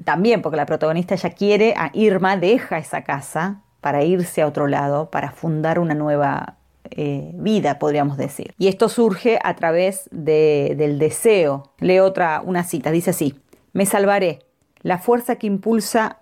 también, 0.04 0.42
porque 0.42 0.58
la 0.58 0.66
protagonista 0.66 1.16
ya 1.16 1.30
quiere, 1.30 1.74
a 1.78 1.92
Irma 1.94 2.38
deja 2.38 2.78
esa 2.78 3.04
casa 3.04 3.62
para 3.86 4.04
irse 4.04 4.42
a 4.42 4.48
otro 4.48 4.66
lado, 4.66 5.12
para 5.12 5.30
fundar 5.30 5.78
una 5.78 5.94
nueva 5.94 6.58
eh, 6.90 7.30
vida, 7.36 7.78
podríamos 7.78 8.18
decir. 8.18 8.56
Y 8.58 8.68
esto 8.68 8.90
surge 8.90 9.38
a 9.44 9.56
través 9.56 10.10
del 10.10 10.98
deseo. 10.98 11.72
Leo 11.78 12.06
otra, 12.06 12.42
una 12.44 12.64
cita, 12.64 12.90
dice 12.90 13.12
así, 13.12 13.40
me 13.74 13.86
salvaré, 13.86 14.40
la 14.82 14.98
fuerza 14.98 15.36
que 15.36 15.46
impulsa 15.46 16.18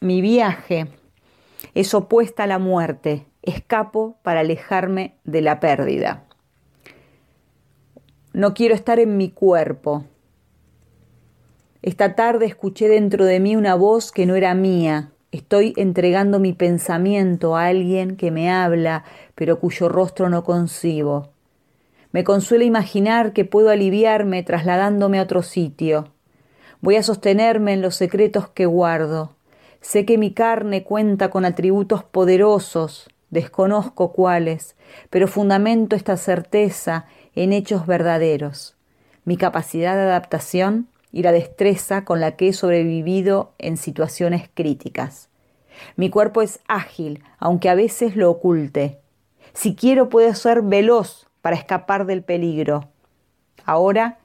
mi 0.00 0.20
viaje 0.20 0.88
es 1.72 1.94
opuesta 1.94 2.42
a 2.42 2.46
la 2.46 2.58
muerte, 2.58 3.24
escapo 3.40 4.18
para 4.22 4.40
alejarme 4.40 5.14
de 5.24 5.40
la 5.40 5.60
pérdida. 5.60 6.24
No 8.34 8.52
quiero 8.52 8.74
estar 8.74 9.00
en 9.00 9.16
mi 9.16 9.30
cuerpo. 9.30 10.04
Esta 11.80 12.14
tarde 12.14 12.44
escuché 12.44 12.86
dentro 12.86 13.24
de 13.24 13.40
mí 13.40 13.56
una 13.56 13.76
voz 13.76 14.12
que 14.12 14.26
no 14.26 14.36
era 14.36 14.52
mía. 14.52 15.12
Estoy 15.30 15.74
entregando 15.76 16.38
mi 16.38 16.54
pensamiento 16.54 17.54
a 17.54 17.66
alguien 17.66 18.16
que 18.16 18.30
me 18.30 18.50
habla, 18.50 19.04
pero 19.34 19.60
cuyo 19.60 19.90
rostro 19.90 20.30
no 20.30 20.42
concibo. 20.42 21.32
Me 22.12 22.24
consuela 22.24 22.64
imaginar 22.64 23.34
que 23.34 23.44
puedo 23.44 23.68
aliviarme 23.68 24.42
trasladándome 24.42 25.18
a 25.18 25.24
otro 25.24 25.42
sitio. 25.42 26.12
Voy 26.80 26.96
a 26.96 27.02
sostenerme 27.02 27.74
en 27.74 27.82
los 27.82 27.94
secretos 27.94 28.48
que 28.48 28.64
guardo. 28.64 29.36
Sé 29.82 30.06
que 30.06 30.16
mi 30.16 30.32
carne 30.32 30.82
cuenta 30.82 31.28
con 31.28 31.44
atributos 31.44 32.04
poderosos, 32.04 33.10
desconozco 33.28 34.12
cuáles, 34.12 34.76
pero 35.10 35.28
fundamento 35.28 35.94
esta 35.94 36.16
certeza 36.16 37.04
en 37.34 37.52
hechos 37.52 37.86
verdaderos. 37.86 38.76
Mi 39.26 39.36
capacidad 39.36 39.94
de 39.94 40.02
adaptación 40.02 40.88
y 41.12 41.22
la 41.22 41.32
destreza 41.32 42.04
con 42.04 42.20
la 42.20 42.36
que 42.36 42.48
he 42.48 42.52
sobrevivido 42.52 43.52
en 43.58 43.76
situaciones 43.76 44.48
críticas. 44.52 45.28
Mi 45.96 46.10
cuerpo 46.10 46.42
es 46.42 46.60
ágil, 46.68 47.22
aunque 47.38 47.68
a 47.68 47.74
veces 47.74 48.16
lo 48.16 48.30
oculte. 48.30 48.98
Si 49.52 49.74
quiero 49.74 50.08
puedo 50.08 50.32
ser 50.34 50.62
veloz 50.62 51.26
para 51.40 51.56
escapar 51.56 52.06
del 52.06 52.22
peligro. 52.22 52.88
Ahora, 53.64 54.18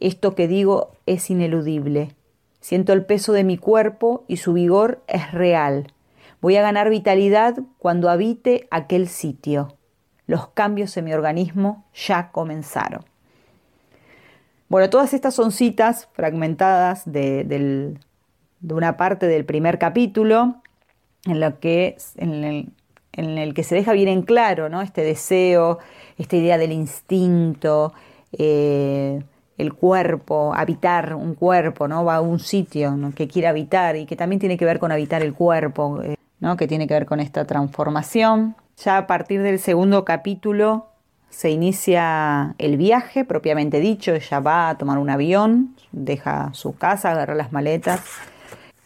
esto 0.00 0.34
que 0.34 0.48
digo 0.48 0.92
es 1.06 1.30
ineludible. 1.30 2.14
Siento 2.60 2.92
el 2.92 3.04
peso 3.04 3.32
de 3.32 3.44
mi 3.44 3.58
cuerpo 3.58 4.24
y 4.28 4.36
su 4.36 4.52
vigor 4.52 5.02
es 5.08 5.32
real. 5.32 5.92
Voy 6.40 6.56
a 6.56 6.62
ganar 6.62 6.90
vitalidad 6.90 7.58
cuando 7.78 8.08
habite 8.08 8.66
aquel 8.70 9.08
sitio. 9.08 9.76
Los 10.26 10.48
cambios 10.48 10.96
en 10.96 11.04
mi 11.04 11.12
organismo 11.12 11.84
ya 11.94 12.30
comenzaron. 12.32 13.11
Bueno, 14.72 14.88
todas 14.88 15.12
estas 15.12 15.34
son 15.34 15.52
citas 15.52 16.08
fragmentadas 16.14 17.02
de 17.04 17.94
una 18.70 18.96
parte 18.96 19.26
del 19.26 19.44
primer 19.44 19.78
capítulo 19.78 20.62
en, 21.26 21.52
que, 21.60 21.98
el, 23.16 23.52
que 23.52 23.64
se 23.64 23.74
deja 23.74 23.92
bien 23.92 24.08
en 24.08 24.22
claro 24.22 24.70
¿no? 24.70 24.80
este 24.80 25.02
deseo, 25.02 25.78
esta 26.16 26.36
idea 26.36 26.56
del 26.56 26.72
instinto, 26.72 27.92
eh, 28.32 29.22
el 29.58 29.74
cuerpo, 29.74 30.54
habitar 30.54 31.16
un 31.16 31.34
cuerpo, 31.34 31.86
¿no? 31.86 32.06
va 32.06 32.14
a 32.14 32.20
un 32.22 32.38
sitio 32.38 32.98
que 33.14 33.28
quiere 33.28 33.48
habitar 33.48 33.96
y 33.96 34.06
que 34.06 34.16
también 34.16 34.40
tiene 34.40 34.56
que 34.56 34.64
ver 34.64 34.78
con 34.78 34.90
habitar 34.90 35.20
el 35.20 35.34
cuerpo, 35.34 36.00
eh, 36.02 36.16
¿no? 36.40 36.56
que 36.56 36.66
tiene 36.66 36.86
que 36.86 36.94
ver 36.94 37.04
con 37.04 37.20
esta 37.20 37.44
transformación. 37.44 38.56
Ya 38.78 38.96
a 38.96 39.06
partir 39.06 39.42
del 39.42 39.58
segundo 39.58 40.06
capítulo 40.06 40.91
se 41.32 41.50
inicia 41.50 42.54
el 42.58 42.76
viaje 42.76 43.24
propiamente 43.24 43.80
dicho, 43.80 44.12
ella 44.12 44.40
va 44.40 44.68
a 44.68 44.76
tomar 44.76 44.98
un 44.98 45.08
avión, 45.08 45.74
deja 45.90 46.50
su 46.52 46.76
casa, 46.76 47.10
agarra 47.10 47.34
las 47.34 47.52
maletas 47.52 48.02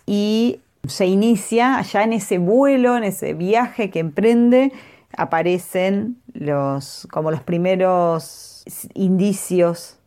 y 0.07 0.61
se 0.87 1.07
inicia 1.07 1.83
ya 1.83 2.05
en 2.05 2.13
ese 2.13 2.39
vuelo, 2.39 2.97
en 2.97 3.03
ese 3.03 3.35
viaje 3.35 3.91
que 3.91 3.99
emprende, 3.99 4.73
aparecen 5.17 6.19
los, 6.35 7.09
como 7.11 7.33
los 7.33 7.43
primeros 7.43 8.65
indicios 8.95 9.99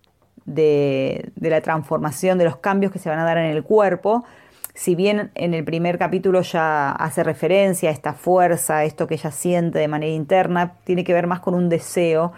de, 0.45 1.31
de, 1.35 1.49
la 1.49 1.59
transformación, 1.59 2.37
de 2.37 2.45
los 2.45 2.55
cambios 2.57 2.93
que 2.93 2.99
se 2.99 3.09
van 3.09 3.19
a 3.19 3.25
dar 3.25 3.37
en 3.37 3.51
el 3.51 3.63
cuerpo. 3.63 4.23
Si 4.79 4.95
bien 4.95 5.29
en 5.35 5.53
el 5.53 5.65
primer 5.65 5.97
capítulo 5.97 6.41
ya 6.41 6.91
hace 6.91 7.21
referencia 7.21 7.89
a 7.89 7.91
esta 7.91 8.13
fuerza, 8.13 8.77
a 8.77 8.85
esto 8.85 9.07
que 9.07 9.15
ella 9.15 9.29
siente 9.29 9.77
de 9.77 9.89
manera 9.89 10.13
interna, 10.13 10.75
tiene 10.85 11.03
que 11.03 11.11
ver 11.11 11.27
más 11.27 11.41
con 11.41 11.53
un 11.53 11.67
deseo, 11.67 12.31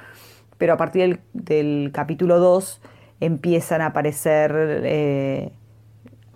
pero 0.58 0.74
a 0.74 0.78
partir 0.78 1.20
del, 1.34 1.92
capítulo 1.94 2.40
2 2.40 2.82
empiezan 3.20 3.82
a 3.82 3.86
aparecer 3.86 4.52
eh, 4.56 5.52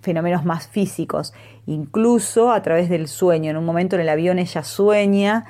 fenómenos 0.03 0.45
más 0.45 0.67
físicos, 0.67 1.33
incluso 1.65 2.51
a 2.51 2.61
través 2.61 2.87
del 2.87 3.07
sueño. 3.07 3.49
En 3.49 3.57
un 3.57 3.65
momento 3.65 3.95
en 3.95 4.03
el 4.03 4.09
avión 4.09 4.37
ella 4.37 4.61
sueña 4.61 5.45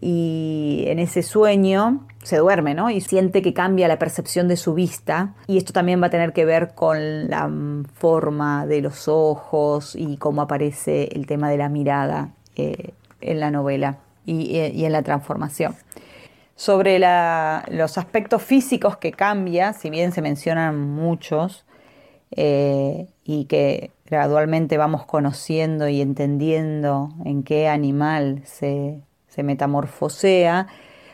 y 0.00 0.86
en 0.88 0.98
ese 0.98 1.22
sueño 1.22 2.08
se 2.22 2.36
duerme, 2.36 2.74
¿no? 2.74 2.90
Y 2.90 3.00
siente 3.00 3.42
que 3.42 3.54
cambia 3.54 3.88
la 3.88 3.98
percepción 3.98 4.48
de 4.48 4.56
su 4.56 4.74
vista. 4.74 5.34
Y 5.46 5.56
esto 5.56 5.72
también 5.72 6.02
va 6.02 6.08
a 6.08 6.10
tener 6.10 6.32
que 6.32 6.44
ver 6.44 6.74
con 6.74 7.28
la 7.28 7.50
forma 7.94 8.66
de 8.66 8.82
los 8.82 9.08
ojos 9.08 9.96
y 9.96 10.16
cómo 10.16 10.42
aparece 10.42 11.08
el 11.12 11.26
tema 11.26 11.50
de 11.50 11.56
la 11.56 11.68
mirada 11.68 12.30
eh, 12.56 12.90
en 13.20 13.40
la 13.40 13.50
novela 13.50 13.98
y, 14.26 14.56
eh, 14.56 14.72
y, 14.74 14.84
en 14.84 14.92
la 14.92 15.02
transformación. 15.02 15.74
Sobre 16.56 16.98
los 16.98 17.96
aspectos 17.96 18.42
físicos 18.42 18.98
que 18.98 19.12
cambia, 19.12 19.72
si 19.72 19.88
bien 19.88 20.12
se 20.12 20.20
mencionan 20.20 20.78
muchos, 20.78 21.64
eh, 22.32 23.08
y 23.24 23.46
que 23.46 23.90
gradualmente 24.06 24.78
vamos 24.78 25.04
conociendo 25.04 25.88
y 25.88 26.00
entendiendo 26.00 27.10
en 27.24 27.42
qué 27.42 27.68
animal 27.68 28.42
se, 28.44 29.00
se 29.28 29.42
metamorfosea, 29.42 30.68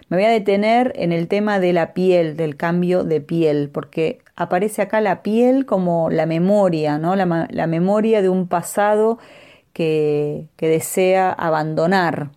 me 0.08 0.16
voy 0.18 0.26
a 0.26 0.30
detener 0.30 0.92
en 0.96 1.12
el 1.12 1.26
tema 1.26 1.58
de 1.58 1.72
la 1.72 1.92
piel, 1.92 2.36
del 2.36 2.56
cambio 2.56 3.02
de 3.02 3.20
piel, 3.20 3.70
porque 3.70 4.20
aparece 4.36 4.82
acá 4.82 5.00
la 5.00 5.22
piel 5.22 5.66
como 5.66 6.10
la 6.10 6.26
memoria, 6.26 6.98
¿no? 6.98 7.16
la, 7.16 7.66
memoria 7.66 8.22
de 8.22 8.28
un 8.28 8.46
pasado 8.46 9.18
que, 9.72 10.46
que 10.56 10.68
desea 10.68 11.32
abandonar, 11.32 12.30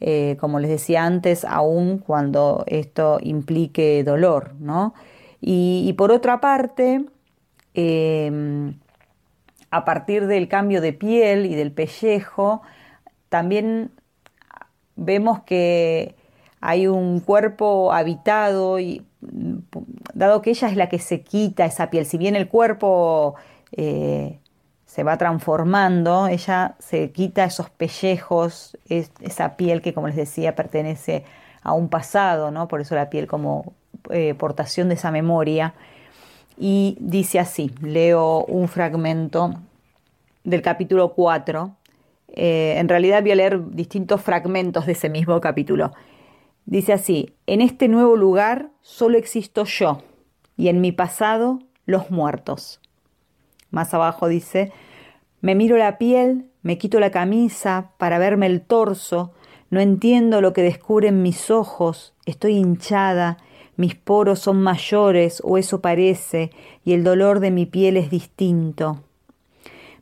eh, 0.00 0.36
como 0.38 0.60
les 0.60 0.70
decía 0.70 1.04
antes, 1.04 1.46
aún 1.46 1.98
cuando 1.98 2.64
esto 2.66 3.18
implique 3.22 4.04
dolor. 4.04 4.54
¿no? 4.60 4.92
Y, 5.40 5.94
por 5.94 6.12
otra 6.12 6.40
parte, 6.40 7.06
eh, 7.72 8.72
a 9.70 9.84
partir 9.86 10.26
del 10.26 10.48
cambio 10.48 10.82
de 10.82 10.92
piel 10.92 11.46
y 11.46 11.54
del 11.54 11.72
pellejo, 11.72 12.60
también 13.30 13.92
vemos 14.94 15.40
que 15.44 16.17
hay 16.60 16.86
un 16.86 17.20
cuerpo 17.20 17.92
habitado 17.92 18.78
y 18.78 19.04
dado 20.14 20.42
que 20.42 20.50
ella 20.50 20.68
es 20.68 20.76
la 20.76 20.88
que 20.88 20.98
se 20.98 21.22
quita 21.22 21.64
esa 21.64 21.90
piel, 21.90 22.06
si 22.06 22.18
bien 22.18 22.36
el 22.36 22.48
cuerpo 22.48 23.34
eh, 23.72 24.38
se 24.86 25.02
va 25.02 25.18
transformando, 25.18 26.28
ella 26.28 26.76
se 26.78 27.10
quita 27.10 27.44
esos 27.44 27.70
pellejos, 27.70 28.76
esa 28.88 29.56
piel 29.56 29.82
que 29.82 29.92
como 29.92 30.06
les 30.06 30.16
decía 30.16 30.56
pertenece 30.56 31.24
a 31.62 31.72
un 31.72 31.88
pasado, 31.88 32.50
¿no? 32.50 32.68
por 32.68 32.80
eso 32.80 32.94
la 32.94 33.10
piel 33.10 33.26
como 33.26 33.74
eh, 34.10 34.34
portación 34.34 34.88
de 34.88 34.94
esa 34.94 35.10
memoria. 35.10 35.74
Y 36.56 36.96
dice 37.00 37.38
así, 37.38 37.70
leo 37.82 38.44
un 38.46 38.68
fragmento 38.68 39.54
del 40.44 40.62
capítulo 40.62 41.12
4. 41.12 41.70
Eh, 42.28 42.74
en 42.78 42.88
realidad 42.88 43.22
voy 43.22 43.32
a 43.32 43.36
leer 43.36 43.70
distintos 43.70 44.22
fragmentos 44.22 44.86
de 44.86 44.92
ese 44.92 45.08
mismo 45.08 45.40
capítulo. 45.40 45.92
Dice 46.68 46.92
así, 46.92 47.32
en 47.46 47.62
este 47.62 47.88
nuevo 47.88 48.14
lugar 48.14 48.68
solo 48.82 49.16
existo 49.16 49.64
yo 49.64 50.02
y 50.54 50.68
en 50.68 50.82
mi 50.82 50.92
pasado 50.92 51.60
los 51.86 52.10
muertos. 52.10 52.82
Más 53.70 53.94
abajo 53.94 54.28
dice, 54.28 54.70
me 55.40 55.54
miro 55.54 55.78
la 55.78 55.96
piel, 55.96 56.50
me 56.60 56.76
quito 56.76 57.00
la 57.00 57.10
camisa 57.10 57.92
para 57.96 58.18
verme 58.18 58.44
el 58.44 58.60
torso, 58.60 59.32
no 59.70 59.80
entiendo 59.80 60.42
lo 60.42 60.52
que 60.52 60.60
descubren 60.60 61.22
mis 61.22 61.50
ojos, 61.50 62.12
estoy 62.26 62.56
hinchada, 62.56 63.38
mis 63.76 63.94
poros 63.94 64.40
son 64.40 64.60
mayores 64.60 65.40
o 65.42 65.56
eso 65.56 65.80
parece, 65.80 66.50
y 66.84 66.92
el 66.92 67.02
dolor 67.02 67.40
de 67.40 67.50
mi 67.50 67.64
piel 67.64 67.96
es 67.96 68.10
distinto. 68.10 69.04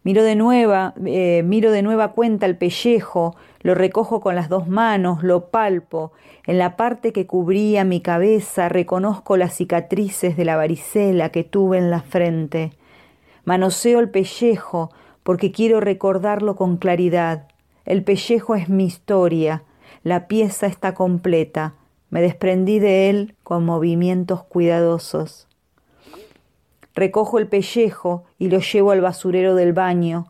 Miro 0.03 0.25
de 0.25 0.35
nueva, 0.35 0.95
eh, 1.05 1.43
miro 1.45 1.71
de 1.71 1.83
nueva 1.83 2.13
cuenta 2.13 2.47
el 2.47 2.57
pellejo, 2.57 3.37
lo 3.67 3.75
recojo 3.75 4.21
con 4.21 4.37
las 4.37 4.49
dos 4.49 4.69
manos, 4.69 5.25
lo 5.25 5.51
palpo. 5.51 6.13
En 6.47 6.57
la 6.57 6.77
parte 6.77 7.13
que 7.13 7.27
cubría 7.27 7.83
mi 7.83 8.01
cabeza 8.01 8.69
reconozco 8.69 9.37
las 9.37 9.55
cicatrices 9.55 10.37
de 10.37 10.45
la 10.45 10.55
varicela 10.55 11.31
que 11.31 11.43
tuve 11.43 11.79
en 11.79 11.91
la 11.91 12.01
frente. 12.01 12.71
Manoseo 13.45 13.99
el 13.99 14.09
pellejo 14.09 14.93
porque 15.25 15.51
quiero 15.51 15.81
recordarlo 15.81 16.55
con 16.55 16.77
claridad. 16.77 17.49
El 17.85 18.05
pellejo 18.05 18.55
es 18.55 18.69
mi 18.69 18.85
historia, 18.85 19.65
la 20.05 20.29
pieza 20.29 20.69
está 20.69 20.95
completa. 20.95 21.75
Me 22.09 22.23
desprendí 22.23 22.79
de 22.79 23.11
él 23.11 23.35
con 23.43 23.65
movimientos 23.65 24.45
cuidadosos. 24.45 25.49
Recojo 26.95 27.41
el 27.41 27.49
pellejo 27.49 28.27
y 28.39 28.49
lo 28.49 28.61
llevo 28.61 28.93
al 28.93 29.01
basurero 29.01 29.57
del 29.57 29.73
baño. 29.73 30.29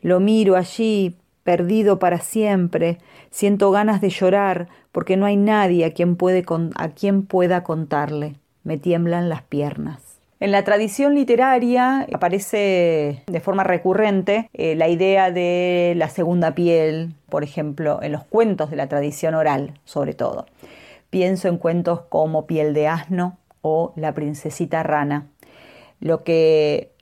Lo 0.00 0.18
miro 0.18 0.56
allí, 0.56 1.19
perdido 1.50 1.98
para 1.98 2.20
siempre. 2.20 2.98
Siento 3.32 3.72
ganas 3.72 4.00
de 4.00 4.08
llorar 4.08 4.68
porque 4.92 5.16
no 5.16 5.26
hay 5.26 5.36
nadie 5.36 5.84
a 5.84 5.90
quien, 5.90 6.14
pueda 6.14 7.64
contarle. 7.64 8.36
Me 8.62 8.76
tiemblan 8.76 9.28
las 9.28 9.42
piernas. 9.42 10.20
En 10.38 10.52
la 10.52 10.62
tradición 10.62 11.16
literaria 11.16 12.06
aparece 12.14 13.24
de 13.26 13.40
forma 13.40 13.64
recurrente 13.64 14.48
eh, 14.54 14.76
la 14.76 14.86
idea 14.86 15.32
de 15.32 15.94
la 15.96 16.08
segunda 16.08 16.54
piel, 16.54 17.14
por 17.28 17.42
ejemplo, 17.42 17.98
en 18.00 18.12
los 18.12 18.22
cuentos 18.22 18.70
de 18.70 18.76
la 18.76 18.88
tradición 18.88 19.34
oral, 19.34 19.74
sobre 19.84 20.14
todo. 20.14 20.46
Pienso 21.10 21.48
en 21.48 21.58
cuentos 21.58 22.02
como 22.08 22.46
Piel 22.46 22.74
de 22.74 22.86
asno 22.86 23.38
o 23.60 23.92
La 23.96 24.14
princesita 24.14 24.84
rana. 24.84 25.26
Lo 25.98 26.22
que 26.22 26.92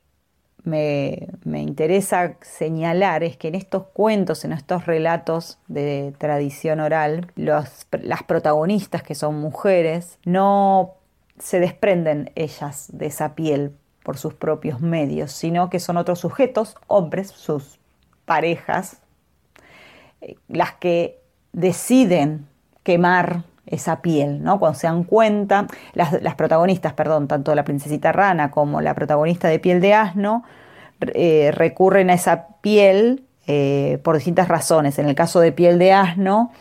me, 0.68 1.28
interesa 1.60 2.36
señalar 2.40 3.24
es 3.24 3.36
que 3.36 3.48
en 3.48 3.54
estos 3.54 3.84
cuentos, 3.92 4.44
en 4.44 4.52
estos 4.52 4.86
relatos 4.86 5.58
de 5.66 6.14
tradición 6.18 6.80
oral, 6.80 7.32
las 7.36 8.22
protagonistas, 8.26 9.02
que 9.02 9.14
son 9.14 9.40
mujeres, 9.40 10.18
no 10.24 10.94
se 11.38 11.60
desprenden 11.60 12.30
ellas 12.34 12.88
de 12.92 13.06
esa 13.06 13.34
piel 13.34 13.72
por 14.02 14.16
sus 14.16 14.34
propios 14.34 14.80
medios, 14.80 15.32
sino 15.32 15.70
que 15.70 15.80
son 15.80 15.96
otros 15.96 16.20
sujetos, 16.20 16.76
hombres, 16.86 17.28
sus 17.28 17.78
parejas, 18.24 18.98
eh, 20.20 20.36
las 20.48 20.72
que 20.72 21.20
deciden 21.52 22.46
quemar 22.82 23.42
esa 23.70 24.00
piel, 24.00 24.42
¿no? 24.42 24.58
Cuando 24.58 24.78
se 24.78 24.86
dan 24.86 25.04
cuenta, 25.04 25.66
las, 25.94 26.34
protagonistas, 26.34 26.92
perdón, 26.94 27.28
tanto 27.28 27.54
la 27.54 27.64
princesita 27.64 28.12
rana 28.12 28.50
como 28.50 28.80
la 28.80 28.94
protagonista 28.94 29.48
de 29.48 29.58
piel 29.58 29.80
de 29.80 29.94
asno, 29.94 30.44
eh, 31.00 31.50
recurren 31.52 32.10
a 32.10 32.14
esa 32.14 32.46
piel 32.60 33.24
eh, 33.46 33.98
por 34.02 34.16
distintas 34.16 34.48
razones. 34.48 34.98
En 34.98 35.08
el 35.08 35.14
caso 35.14 35.40
de 35.40 35.52
piel 35.52 35.78
de 35.78 35.92
asno, 35.92 36.52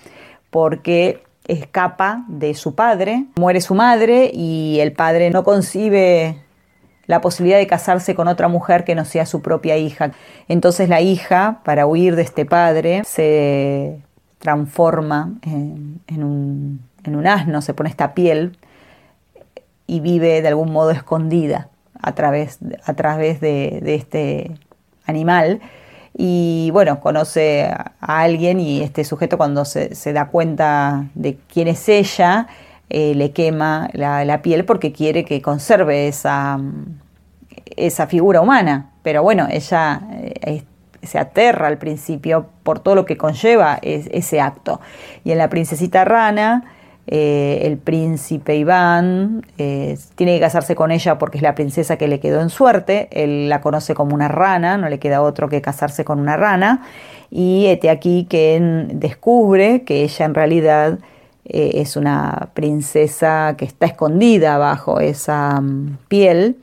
porque 0.49 1.23
escapa 1.47 2.25
de 2.27 2.53
su 2.53 2.75
padre, 2.75 3.25
muere 3.35 3.61
su 3.61 3.75
madre 3.75 4.31
y 4.33 4.79
el 4.81 4.93
padre 4.93 5.29
no 5.29 5.43
concibe 5.43 6.37
la 7.05 7.21
posibilidad 7.21 7.57
de 7.57 7.67
casarse 7.67 8.15
con 8.15 8.27
otra 8.27 8.49
mujer 8.49 8.83
que 8.83 8.95
no 8.95 9.05
sea 9.05 9.25
su 9.25 9.41
propia 9.41 9.77
hija. 9.77 10.11
Entonces 10.47 10.89
la 10.89 11.01
hija, 11.01 11.61
para 11.63 11.87
huir 11.87 12.15
de 12.15 12.21
este 12.21 12.45
padre, 12.45 13.03
se 13.05 14.01
transforma 14.39 15.33
en 15.41 16.23
un 16.23 16.81
en 17.07 17.15
un 17.15 17.27
asno, 17.27 17.61
se 17.61 17.73
pone 17.73 17.89
esta 17.89 18.13
piel 18.13 18.57
y 19.87 20.01
vive 20.01 20.41
de 20.41 20.47
algún 20.49 20.71
modo 20.71 20.91
escondida 20.91 21.69
a 22.01 22.13
través, 22.13 22.59
a 22.85 22.93
través 22.93 23.39
de, 23.39 23.81
este 23.85 24.51
animal 25.05 25.61
y 26.13 26.69
bueno, 26.71 26.99
conoce 26.99 27.65
a, 27.65 27.93
alguien 28.01 28.59
y 28.59 28.81
este 28.81 29.03
sujeto 29.03 29.37
cuando 29.37 29.65
se, 29.65 30.13
da 30.13 30.27
cuenta 30.27 31.05
de 31.15 31.37
quién 31.51 31.67
es 31.67 31.87
ella, 31.89 32.47
eh, 32.89 33.13
le 33.15 33.31
quema 33.31 33.89
la, 33.93 34.41
piel 34.41 34.65
porque 34.65 34.91
quiere 34.91 35.25
que 35.25 35.41
conserve 35.41 36.07
esa, 36.07 36.59
esa 37.75 38.07
figura 38.07 38.41
humana. 38.41 38.91
Pero 39.03 39.23
bueno, 39.23 39.47
ella 39.49 40.01
eh, 40.11 40.63
se 41.03 41.19
aterra 41.19 41.67
al 41.67 41.77
principio 41.77 42.47
por 42.63 42.79
todo 42.79 42.95
lo 42.95 43.05
que 43.05 43.17
conlleva 43.17 43.79
ese 43.81 44.41
acto. 44.41 44.81
Y 45.23 45.31
en 45.31 45.37
la 45.37 45.49
princesita 45.49 46.03
rana, 46.03 46.63
eh, 47.09 47.61
el 47.63 47.77
príncipe 47.77 48.57
Iván 48.57 49.45
eh, 49.57 49.97
tiene 50.15 50.35
que 50.35 50.41
casarse 50.41 50.75
con 50.75 50.91
ella 50.91 51.17
porque 51.17 51.37
es 51.37 51.41
la 51.41 51.55
princesa 51.55 51.97
que 51.97 52.09
le 52.09 52.19
quedó 52.19 52.41
en 52.41 52.49
suerte. 52.49 53.07
Él 53.11 53.47
la 53.47 53.61
conoce 53.61 53.93
como 53.95 54.13
una 54.13 54.27
rana, 54.27 54.77
no 54.77 54.89
le 54.89 54.99
queda 54.99 55.21
otro 55.21 55.47
que 55.47 55.61
casarse 55.61 56.03
con 56.03 56.19
una 56.19 56.35
rana. 56.35 56.85
Y 57.31 57.67
este 57.67 57.89
aquí 57.89 58.25
que 58.29 58.59
descubre 58.93 59.83
que 59.83 60.03
ella 60.03 60.25
en 60.25 60.33
realidad 60.33 60.99
eh, 61.45 61.71
es 61.75 61.95
una 61.95 62.49
princesa 62.53 63.55
que 63.57 63.63
está 63.63 63.85
escondida 63.85 64.57
bajo 64.57 64.99
esa 64.99 65.61
mm, 65.61 65.99
piel 66.09 66.57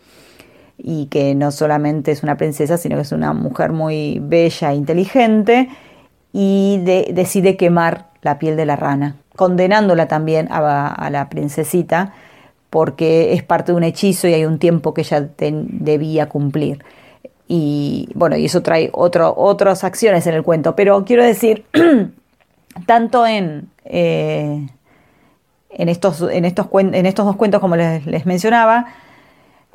y 0.76 1.06
que 1.06 1.34
no 1.34 1.52
solamente 1.52 2.12
es 2.12 2.22
una 2.22 2.36
princesa, 2.36 2.76
sino 2.76 2.96
que 2.96 3.02
es 3.02 3.12
una 3.12 3.32
mujer 3.32 3.72
muy 3.72 4.18
bella 4.20 4.72
e 4.72 4.74
inteligente 4.74 5.68
y 6.34 6.82
decide 6.84 7.56
quemar 7.56 8.10
la 8.20 8.38
piel 8.38 8.56
de 8.56 8.66
la 8.66 8.74
rana, 8.76 9.16
condenándola 9.36 10.08
también 10.08 10.48
a, 10.50 11.08
la 11.10 11.28
princesita 11.28 12.12
porque 12.70 13.32
es 13.32 13.42
parte 13.42 13.72
de 13.72 13.76
un 13.76 13.84
hechizo 13.84 14.26
y 14.26 14.34
hay 14.34 14.44
un 14.44 14.58
tiempo 14.58 14.94
que 14.94 15.02
ella 15.02 15.28
debía 15.38 16.28
cumplir. 16.28 16.84
Y 17.46 18.08
bueno, 18.14 18.36
y 18.36 18.46
eso 18.46 18.62
trae 18.62 18.90
otras 18.92 19.84
acciones 19.84 20.26
en 20.26 20.34
el 20.34 20.42
cuento. 20.42 20.74
Pero 20.74 21.04
quiero 21.04 21.22
decir, 21.22 21.66
tanto 22.86 23.26
en, 23.26 23.68
eh, 23.84 24.66
en, 25.70 25.88
estos, 25.88 26.22
en, 26.22 26.44
estos, 26.44 26.66
en 26.72 27.06
estos 27.06 27.26
dos 27.26 27.36
cuentos 27.36 27.60
como 27.60 27.76
les 27.76 28.26
mencionaba, 28.26 28.86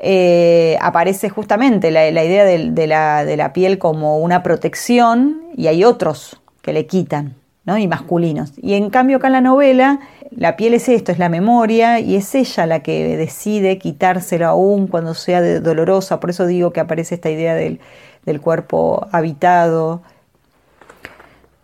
eh, 0.01 0.77
aparece 0.81 1.29
justamente 1.29 1.91
la, 1.91 2.07
idea 2.07 2.45
de, 2.45 2.87
la, 2.87 3.51
piel 3.53 3.77
como 3.77 4.19
una 4.19 4.43
protección 4.43 5.41
y 5.57 5.67
hay 5.67 5.83
otros 5.83 6.41
que 6.61 6.71
le 6.71 6.85
quitan, 6.85 7.35
¿no? 7.69 7.77
Y 7.77 7.87
masculinos. 7.87 8.53
Y 8.57 8.73
en 8.73 8.89
cambio 8.89 9.17
acá 9.17 9.27
en 9.27 9.33
la 9.33 9.41
novela, 9.41 9.99
la 10.31 10.55
piel 10.55 10.73
es 10.73 10.89
esto, 10.89 11.11
es 11.11 11.19
la 11.19 11.29
memoria 11.29 11.99
y 11.99 12.15
es 12.15 12.33
ella 12.33 12.65
la 12.65 12.79
que 12.79 13.15
decide 13.15 13.77
quitárselo 13.77 14.47
aún 14.47 14.87
cuando 14.87 15.13
sea 15.13 15.59
dolorosa. 15.59 16.19
Por 16.19 16.31
eso 16.31 16.47
digo 16.47 16.73
que 16.73 16.79
aparece 16.79 17.13
esta 17.15 17.29
idea 17.29 17.53
del, 17.53 17.79
del 18.25 18.41
cuerpo 18.41 19.07
habitado, 19.11 20.01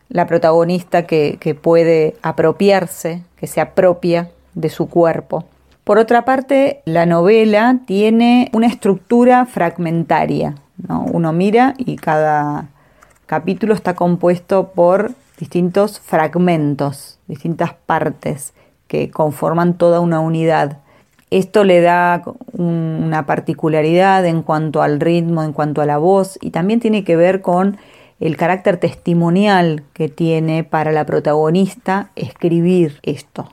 la 0.10 0.28
protagonista 0.28 1.08
que, 1.08 1.38
que 1.39 1.56
puede 1.56 2.15
apropiarse, 2.22 3.24
que 3.36 3.48
se 3.48 3.60
apropia 3.60 4.30
de 4.54 4.70
su 4.70 4.88
cuerpo. 4.88 5.46
Por 5.84 5.98
otra 5.98 6.24
parte, 6.24 6.84
la 6.86 7.08
novela 7.08 7.80
tiene 7.88 8.52
una 8.54 8.68
estructura 8.68 9.48
fragmentaria. 9.48 10.54
Uno 10.88 11.34
mira 11.34 11.74
y 11.78 11.96
cada 11.96 12.68
capítulo 13.26 13.74
está 13.74 13.96
compuesto 13.96 14.68
por 14.74 15.15
distintos 15.38 16.00
fragmentos, 16.00 17.19
distintas 17.28 17.74
partes 17.74 18.54
que 18.88 19.10
conforman 19.10 19.78
toda 19.78 20.00
una 20.00 20.19
unidad. 20.19 20.80
Esto 21.32 21.63
le 21.63 21.82
da 21.82 22.24
una 22.54 23.26
particularidad 23.26 24.26
en 24.26 24.41
cuanto 24.43 24.82
al 24.82 25.00
ritmo, 25.00 25.43
en 25.43 25.54
cuanto 25.54 25.82
a 25.82 25.86
la 25.86 25.98
voz 25.98 26.38
y 26.41 26.52
también 26.52 26.80
tiene 26.80 27.04
que 27.04 27.15
ver 27.15 27.41
con 27.41 27.78
el 28.19 28.38
carácter 28.38 28.78
testimonial 28.78 29.84
que 29.93 30.08
tiene 30.08 30.63
para 30.63 30.91
la 30.91 31.06
protagonista 31.06 32.12
escribir 32.15 33.00
esto. 33.04 33.50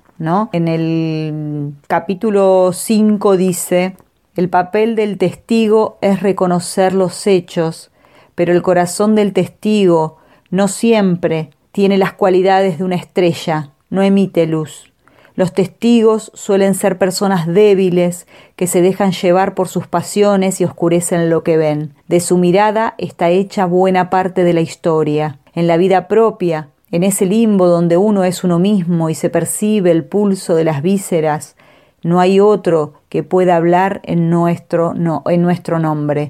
En 0.52 0.68
el 0.68 1.74
capítulo 1.88 2.70
5 2.72 3.36
dice, 3.36 3.96
el 4.36 4.48
papel 4.48 4.94
del 4.94 5.18
testigo 5.18 5.98
es 6.00 6.22
reconocer 6.22 6.92
los 6.92 7.26
hechos, 7.26 7.90
pero 8.36 8.52
el 8.52 8.62
corazón 8.62 9.16
del 9.16 9.32
testigo 9.32 10.18
no 10.48 10.68
siempre 10.68 11.50
tiene 11.72 11.98
las 11.98 12.12
cualidades 12.12 12.78
de 12.78 12.84
una 12.84 12.96
estrella, 12.96 13.70
no 13.90 14.02
emite 14.02 14.46
luz. 14.46 14.92
Los 15.34 15.54
testigos 15.54 16.30
suelen 16.34 16.74
ser 16.74 16.98
personas 16.98 17.46
débiles 17.46 18.26
que 18.54 18.66
se 18.66 18.82
dejan 18.82 19.12
llevar 19.12 19.54
por 19.54 19.68
sus 19.68 19.86
pasiones 19.86 20.60
y 20.60 20.64
oscurecen 20.64 21.30
lo 21.30 21.42
que 21.42 21.56
ven. 21.56 21.94
De 22.06 22.20
su 22.20 22.36
mirada 22.36 22.94
está 22.98 23.30
hecha 23.30 23.64
buena 23.64 24.10
parte 24.10 24.44
de 24.44 24.52
la 24.52 24.60
historia. 24.60 25.38
En 25.54 25.66
la 25.66 25.78
vida 25.78 26.06
propia, 26.06 26.68
en 26.90 27.02
ese 27.02 27.24
limbo 27.24 27.66
donde 27.66 27.96
uno 27.96 28.24
es 28.24 28.44
uno 28.44 28.58
mismo 28.58 29.08
y 29.08 29.14
se 29.14 29.30
percibe 29.30 29.90
el 29.90 30.04
pulso 30.04 30.54
de 30.54 30.64
las 30.64 30.82
vísceras, 30.82 31.56
no 32.02 32.20
hay 32.20 32.40
otro 32.40 32.94
que 33.08 33.22
pueda 33.22 33.56
hablar 33.56 34.00
en 34.04 34.28
nuestro, 34.28 34.92
no, 34.92 35.22
en 35.26 35.40
nuestro 35.40 35.78
nombre. 35.78 36.28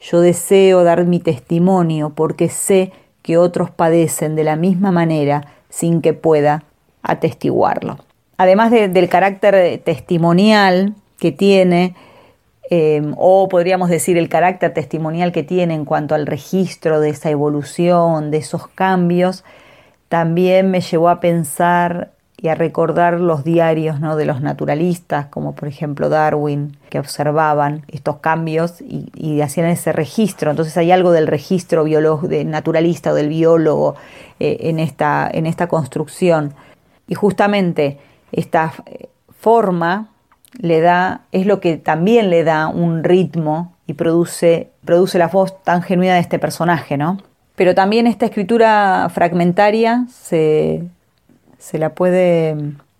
Yo 0.00 0.20
deseo 0.20 0.84
dar 0.84 1.06
mi 1.06 1.20
testimonio 1.20 2.12
porque 2.14 2.48
sé 2.48 2.92
que 3.22 3.38
otros 3.38 3.70
padecen 3.70 4.36
de 4.36 4.44
la 4.44 4.56
misma 4.56 4.90
manera 4.90 5.42
sin 5.68 6.02
que 6.02 6.12
pueda 6.12 6.64
atestiguarlo. 7.02 7.98
Además 8.36 8.70
del 8.70 9.08
carácter 9.08 9.80
testimonial 9.84 10.94
que 11.18 11.32
tiene, 11.32 11.94
em, 12.70 13.14
o 13.16 13.48
podríamos 13.48 13.88
decir 13.88 14.18
el 14.18 14.28
carácter 14.28 14.74
testimonial 14.74 15.32
que 15.32 15.42
tiene 15.42 15.74
en 15.74 15.84
cuanto 15.84 16.14
al 16.14 16.26
registro 16.26 17.00
de 17.00 17.10
esa 17.10 17.30
evolución, 17.30 18.30
de 18.30 18.38
esos 18.38 18.66
cambios, 18.66 19.44
también 20.08 20.70
me 20.70 20.80
llevó 20.80 21.08
a 21.08 21.20
pensar 21.20 22.12
y 22.42 22.48
a 22.48 22.56
recordar 22.56 23.20
los 23.20 23.44
diarios 23.44 24.00
¿no? 24.00 24.16
de 24.16 24.26
los 24.26 24.40
naturalistas, 24.40 25.26
como 25.26 25.54
por 25.54 25.68
ejemplo 25.68 26.08
Darwin, 26.08 26.76
que 26.90 26.98
observaban 26.98 27.84
estos 27.86 28.16
cambios 28.16 28.80
y, 28.80 29.40
hacían 29.42 29.68
ese 29.68 29.92
registro. 29.92 30.50
Entonces 30.50 30.76
hay 30.76 30.90
algo 30.90 31.12
del 31.12 31.28
registro 31.28 31.84
biólogo, 31.84 32.26
de 32.26 32.44
naturalista 32.44 33.12
o 33.12 33.14
del 33.14 33.28
biólogo 33.28 33.94
eh, 34.40 34.56
en, 34.62 34.80
esta, 34.80 35.30
en 35.32 35.46
esta 35.46 35.68
construcción. 35.68 36.52
Y 37.06 37.14
justamente 37.14 38.00
esta 38.32 38.72
eh, 38.86 39.08
forma 39.38 40.08
le 40.58 40.80
da, 40.80 41.20
es 41.30 41.46
lo 41.46 41.60
que 41.60 41.76
también 41.76 42.28
le 42.28 42.42
da 42.42 42.66
un 42.66 43.04
ritmo 43.04 43.76
y 43.86 43.92
produce, 43.92 44.70
produce 44.84 45.16
la 45.16 45.28
voz 45.28 45.62
tan 45.62 45.82
genuina 45.82 46.14
de 46.14 46.20
este 46.20 46.40
personaje, 46.40 46.96
¿no? 46.96 47.18
Pero 47.54 47.76
también 47.76 48.08
esta 48.08 48.26
escritura 48.26 49.08
fragmentaria 49.14 50.06
se, 50.10 50.82
la 51.78 51.94
puede 51.94 52.56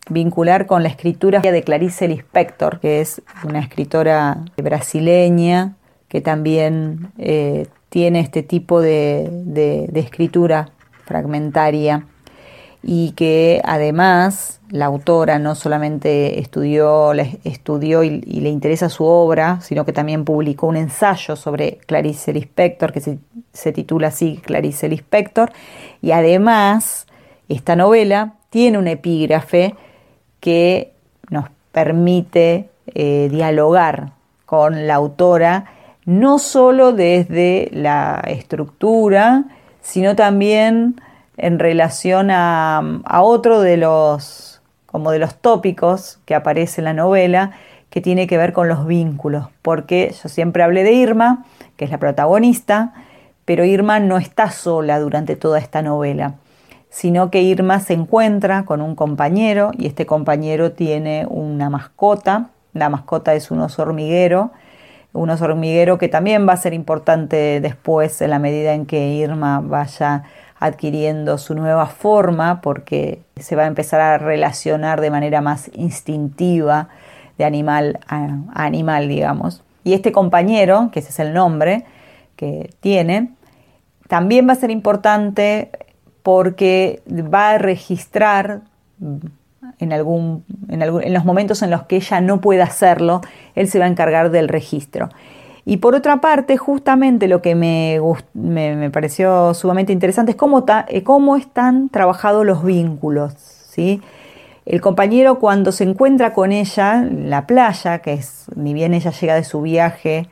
vincular 0.08 0.66
con 0.66 0.82
la 0.82 0.88
escritura 0.88 1.40
de 1.40 1.62
Clarice 1.62 2.08
Lispector, 2.08 2.80
que 2.80 3.00
es 3.00 3.22
una 3.44 3.60
escritora 3.60 4.38
brasileña 4.56 5.76
que 6.08 6.20
también 6.20 7.12
eh, 7.18 7.66
tiene 7.88 8.20
este 8.20 8.42
tipo 8.42 8.80
de 8.80 9.90
escritura 9.94 10.70
fragmentaria 11.04 12.06
y 12.82 13.12
que 13.12 13.62
además 13.64 14.60
la 14.70 14.86
autora 14.86 15.38
no 15.38 15.54
solamente 15.54 16.40
estudió, 16.40 17.12
estudió 17.12 18.02
y, 18.02 18.20
le 18.20 18.48
interesa 18.48 18.88
su 18.88 19.04
obra, 19.04 19.60
sino 19.60 19.84
que 19.84 19.92
también 19.92 20.24
publicó 20.24 20.66
un 20.66 20.76
ensayo 20.76 21.36
sobre 21.36 21.78
Clarice 21.86 22.32
Lispector 22.32 22.92
que 22.92 23.18
se, 23.52 23.72
titula 23.72 24.08
así 24.08 24.40
Clarice 24.44 24.88
Lispector 24.88 25.52
y 26.00 26.10
además 26.10 27.06
esta 27.48 27.76
novela 27.76 28.34
tiene 28.52 28.76
un 28.76 28.86
epígrafe 28.86 29.74
que 30.40 30.92
nos 31.30 31.46
permite 31.72 32.68
eh, 32.94 33.28
dialogar 33.30 34.12
con 34.44 34.86
la 34.86 34.96
autora 34.96 35.64
no 36.04 36.38
solo 36.38 36.92
desde 36.92 37.70
la 37.72 38.22
estructura, 38.26 39.44
sino 39.80 40.16
también 40.16 41.00
en 41.38 41.58
relación 41.58 42.30
a, 42.30 43.00
otro 43.22 43.62
de 43.62 43.78
los, 43.78 44.60
como 44.84 45.12
de 45.12 45.18
los 45.18 45.36
tópicos 45.36 46.18
que 46.26 46.34
aparece 46.34 46.82
en 46.82 46.84
la 46.84 46.92
novela, 46.92 47.52
que 47.88 48.02
tiene 48.02 48.26
que 48.26 48.36
ver 48.36 48.52
con 48.52 48.68
los 48.68 48.86
vínculos, 48.86 49.46
porque 49.62 50.14
yo 50.22 50.28
siempre 50.28 50.62
hablé 50.62 50.82
de 50.82 50.92
Irma, 50.92 51.46
que 51.78 51.86
es 51.86 51.90
la 51.90 51.98
protagonista, 51.98 52.92
pero 53.46 53.64
Irma 53.64 53.98
no 53.98 54.18
está 54.18 54.50
sola 54.50 55.00
durante 55.00 55.36
toda 55.36 55.58
esta 55.58 55.80
novela, 55.80 56.34
sino 56.92 57.30
que 57.30 57.40
Irma 57.40 57.80
se 57.80 57.94
encuentra 57.94 58.66
con 58.66 58.82
un 58.82 58.94
compañero 58.94 59.70
y 59.78 59.86
este 59.86 60.04
compañero 60.04 60.72
tiene 60.72 61.24
una 61.26 61.70
mascota, 61.70 62.50
la 62.74 62.90
mascota 62.90 63.34
es 63.34 63.50
un 63.50 63.60
oso 63.60 63.80
hormiguero, 63.80 64.50
un 65.14 65.30
oso 65.30 65.46
hormiguero 65.46 65.96
que 65.96 66.08
también 66.08 66.46
va 66.46 66.52
a 66.52 66.58
ser 66.58 66.74
importante 66.74 67.60
después 67.62 68.20
en 68.20 68.28
la 68.28 68.38
medida 68.38 68.74
en 68.74 68.84
que 68.84 69.08
Irma 69.08 69.60
vaya 69.60 70.24
adquiriendo 70.60 71.38
su 71.38 71.54
nueva 71.54 71.86
forma 71.86 72.60
porque 72.60 73.22
se 73.36 73.56
va 73.56 73.62
a 73.62 73.68
empezar 73.68 74.02
a 74.02 74.18
relacionar 74.18 75.00
de 75.00 75.10
manera 75.10 75.40
más 75.40 75.70
instintiva 75.72 76.90
de 77.38 77.46
animal 77.46 78.00
a, 78.06 78.36
animal, 78.52 79.08
digamos. 79.08 79.62
Y 79.82 79.94
este 79.94 80.12
compañero, 80.12 80.90
que 80.92 81.00
ese 81.00 81.08
es 81.08 81.20
el 81.20 81.32
nombre 81.32 81.86
que 82.36 82.68
tiene, 82.80 83.30
también 84.08 84.46
va 84.46 84.52
a 84.52 84.56
ser 84.56 84.70
importante 84.70 85.70
porque 86.22 87.02
va 87.08 87.50
a 87.50 87.58
registrar 87.58 88.60
en, 89.78 89.92
algún, 89.92 90.44
en, 90.68 91.12
los 91.12 91.24
momentos 91.24 91.62
en 91.62 91.70
los 91.70 91.84
que 91.84 91.96
ella 91.96 92.20
no 92.20 92.40
pueda 92.40 92.64
hacerlo, 92.64 93.20
él 93.54 93.68
se 93.68 93.78
va 93.78 93.86
a 93.86 93.88
encargar 93.88 94.30
del 94.30 94.48
registro. 94.48 95.08
Y 95.64 95.76
por 95.76 95.94
otra 95.94 96.20
parte, 96.20 96.56
justamente 96.56 97.28
lo 97.28 97.40
que 97.40 97.54
me, 97.54 98.00
me, 98.34 98.90
pareció 98.90 99.54
sumamente 99.54 99.92
interesante 99.92 100.32
es 100.32 100.36
cómo, 100.36 100.64
eh, 100.88 101.02
cómo 101.04 101.36
están 101.36 101.88
trabajados 101.88 102.44
los 102.44 102.64
vínculos. 102.64 103.34
¿sí? 103.34 104.00
El 104.66 104.80
compañero 104.80 105.38
cuando 105.38 105.70
se 105.70 105.84
encuentra 105.84 106.32
con 106.32 106.50
ella 106.50 106.98
en 106.98 107.30
la 107.30 107.46
playa, 107.46 108.00
que 108.00 108.14
es, 108.14 108.46
ni 108.56 108.74
bien 108.74 108.92
ella 108.92 109.12
llega 109.12 109.34
de 109.36 109.44
su 109.44 109.62
viaje, 109.62 110.28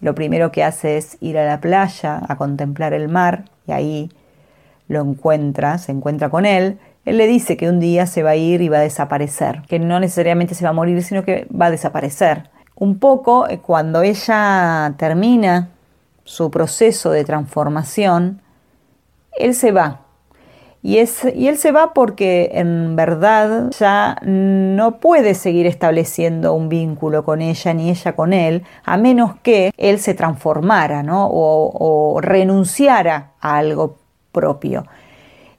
lo 0.00 0.14
primero 0.14 0.52
que 0.52 0.62
hace 0.62 0.98
es 0.98 1.16
ir 1.20 1.38
a 1.38 1.46
la 1.46 1.60
playa 1.60 2.20
a 2.28 2.36
contemplar 2.36 2.92
el 2.92 3.08
mar 3.08 3.44
y 3.66 3.72
ahí 3.72 4.10
lo 4.88 5.00
encuentra, 5.00 5.78
se 5.78 5.92
encuentra 5.92 6.28
con 6.28 6.46
él. 6.46 6.78
Él 7.04 7.18
le 7.18 7.26
dice 7.26 7.56
que 7.56 7.68
un 7.68 7.80
día 7.80 8.06
se 8.06 8.22
va 8.22 8.30
a 8.30 8.36
ir 8.36 8.62
y 8.62 8.68
va 8.68 8.78
a 8.78 8.82
desaparecer, 8.82 9.62
que 9.68 9.78
no 9.78 10.00
necesariamente 10.00 10.54
se 10.54 10.64
va 10.64 10.70
a 10.70 10.74
morir, 10.74 11.02
sino 11.02 11.24
que 11.24 11.46
va 11.48 11.66
a 11.66 11.70
desaparecer. 11.70 12.50
Un 12.76 12.98
poco 12.98 13.48
eh, 13.48 13.58
cuando 13.58 14.02
ella 14.02 14.94
termina 14.96 15.70
su 16.24 16.50
proceso 16.50 17.10
de 17.10 17.24
transformación, 17.24 18.40
él 19.38 19.54
se 19.54 19.72
va. 19.72 20.00
Y, 20.82 20.98
es, 20.98 21.24
y 21.34 21.48
él 21.48 21.56
se 21.56 21.72
va 21.72 21.94
porque 21.94 22.50
en 22.52 22.94
verdad 22.94 23.70
ya 23.70 24.18
no 24.22 24.98
puede 25.00 25.32
seguir 25.32 25.66
estableciendo 25.66 26.52
un 26.52 26.68
vínculo 26.68 27.24
con 27.24 27.40
ella 27.40 27.72
ni 27.72 27.88
ella 27.88 28.14
con 28.14 28.34
él, 28.34 28.64
a 28.84 28.98
menos 28.98 29.36
que 29.42 29.72
él 29.78 29.98
se 29.98 30.12
transformara 30.12 31.02
¿no? 31.02 31.26
o, 31.26 31.70
o 32.14 32.20
renunciara 32.20 33.32
a 33.40 33.56
algo 33.56 33.96
propio. 34.34 34.84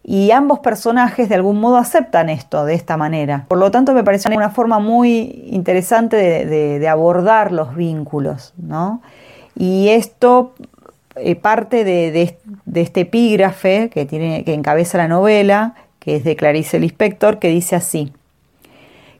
Y 0.03 0.29
ambos 0.29 0.59
personajes 0.59 1.29
de 1.29 1.33
algún 1.33 1.59
modo 1.59 1.77
aceptan 1.77 2.29
esto 2.29 2.63
de 2.63 2.75
esta 2.75 2.95
manera. 2.95 3.45
Por 3.47 3.57
lo 3.57 3.71
tanto, 3.71 3.93
me 3.93 4.03
parece 4.03 4.29
una 4.35 4.51
forma 4.51 4.77
muy 4.77 5.47
interesante 5.47 6.17
de, 6.45 6.88
abordar 6.88 7.51
los 7.51 7.75
vínculos. 7.75 8.53
¿no? 8.55 9.01
Y 9.55 9.88
esto 9.89 10.53
eh, 11.15 11.35
parte 11.35 11.83
de, 11.83 12.38
este 12.75 13.01
epígrafe 13.01 13.89
que, 13.89 14.05
tiene, 14.05 14.43
que 14.43 14.53
encabeza 14.53 14.99
la 14.99 15.07
novela, 15.07 15.73
que 15.97 16.17
es 16.17 16.23
de 16.23 16.35
Clarice 16.35 16.79
Lispector, 16.79 17.39
que 17.39 17.47
dice 17.47 17.75
así. 17.75 18.13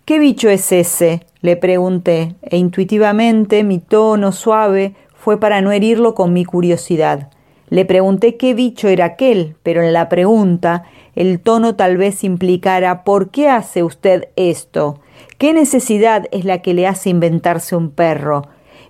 ¿Qué 0.06 0.20
bicho 0.20 0.50
es 0.50 0.72
ese? 0.72 1.22
le 1.46 1.56
pregunté, 1.56 2.36
e 2.42 2.58
intuitivamente 2.58 3.64
mi 3.64 3.78
tono 3.78 4.32
suave 4.32 4.96
fue 5.14 5.40
para 5.40 5.62
no 5.62 5.72
herirlo 5.72 6.16
con 6.16 6.34
mi 6.34 6.44
curiosidad. 6.44 7.30
Le 7.70 7.86
pregunté 7.86 8.38
qué 8.38 8.54
bicho 8.54 8.88
era 8.88 9.06
aquel, 9.06 9.56
pero 9.64 9.82
en 9.82 9.94
la 9.94 10.08
pregunta 10.08 10.84
el 11.16 11.40
tono 11.40 11.76
tal 11.76 11.98
vez 11.98 12.24
implicara 12.24 13.04
¿por 13.04 13.30
qué 13.30 13.50
hace 13.50 13.84
usted 13.84 14.30
esto? 14.36 15.00
¿Qué 15.38 15.54
necesidad 15.54 16.26
es 16.32 16.46
la 16.46 16.62
que 16.62 16.74
le 16.74 16.88
hace 16.88 17.10
inventarse 17.10 17.76
un 17.76 17.90
perro? 17.90 18.44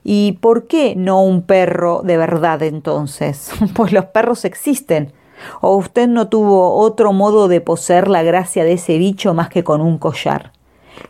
¿Y 0.04 0.34
por 0.34 0.68
qué 0.68 0.96
no 0.96 1.24
un 1.24 1.44
perro 1.44 2.02
de 2.04 2.18
verdad 2.18 2.62
entonces? 2.64 3.52
Pues 3.74 3.92
los 3.92 4.06
perros 4.06 4.46
existen. 4.46 5.14
¿O 5.62 5.76
usted 5.76 6.08
no 6.08 6.28
tuvo 6.28 6.76
otro 6.76 7.12
modo 7.14 7.48
de 7.48 7.62
poseer 7.62 8.08
la 8.08 8.24
gracia 8.24 8.64
de 8.64 8.74
ese 8.74 8.98
bicho 8.98 9.34
más 9.34 9.50
que 9.50 9.64
con 9.64 9.82
un 9.82 9.98
collar? 9.98 10.52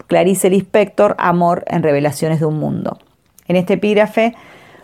Clarice 0.08 0.49
Lispector, 0.49 1.15
Amor 1.19 1.63
en 1.67 1.84
Revelaciones 1.84 2.39
de 2.39 2.45
un 2.45 2.58
Mundo. 2.58 2.97
En 3.47 3.56
este 3.56 3.73
epígrafe 3.73 4.36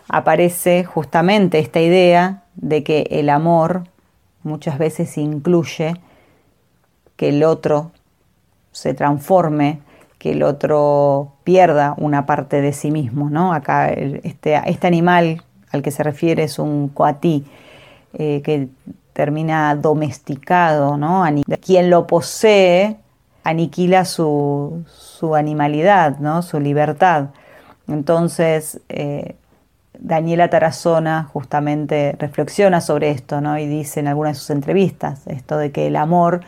aparece 0.08 0.84
justamente 0.84 1.58
esta 1.58 1.80
idea 1.80 2.41
de 2.56 2.82
que 2.84 3.06
el 3.10 3.28
amor 3.30 3.84
muchas 4.42 4.78
veces 4.78 5.16
incluye 5.18 5.94
que 7.16 7.28
el 7.30 7.44
otro 7.44 7.92
se 8.72 8.94
transforme, 8.94 9.80
que 10.18 10.32
el 10.32 10.42
otro 10.42 11.32
pierda 11.44 11.94
una 11.98 12.26
parte 12.26 12.60
de 12.60 12.72
sí 12.72 12.90
mismo. 12.90 13.30
¿no? 13.30 13.52
Acá 13.52 13.88
este, 13.90 14.60
este, 14.66 14.86
animal 14.86 15.42
al 15.70 15.82
que 15.82 15.90
se 15.90 16.02
refiere 16.02 16.44
es 16.44 16.58
un 16.58 16.88
coatí 16.88 17.44
eh, 18.14 18.42
que 18.42 18.68
termina 19.12 19.74
domesticado, 19.74 20.96
¿no? 20.96 21.24
quien 21.60 21.90
lo 21.90 22.06
posee 22.06 22.96
aniquila 23.44 24.04
su, 24.04 24.84
su 24.86 25.34
animalidad, 25.34 26.18
¿no? 26.18 26.42
su 26.42 26.60
libertad. 26.60 27.28
Entonces, 27.88 28.80
eh, 28.88 29.36
Daniela 30.04 30.50
Tarazona 30.50 31.28
justamente 31.32 32.16
reflexiona 32.18 32.80
sobre 32.80 33.10
esto, 33.10 33.40
¿no? 33.40 33.56
Y 33.56 33.68
dice 33.68 34.00
en 34.00 34.08
algunas 34.08 34.32
de 34.32 34.40
sus 34.40 34.50
entrevistas 34.50 35.28
esto 35.28 35.58
de 35.58 35.70
que 35.70 35.86
el 35.86 35.94
amor 35.94 36.40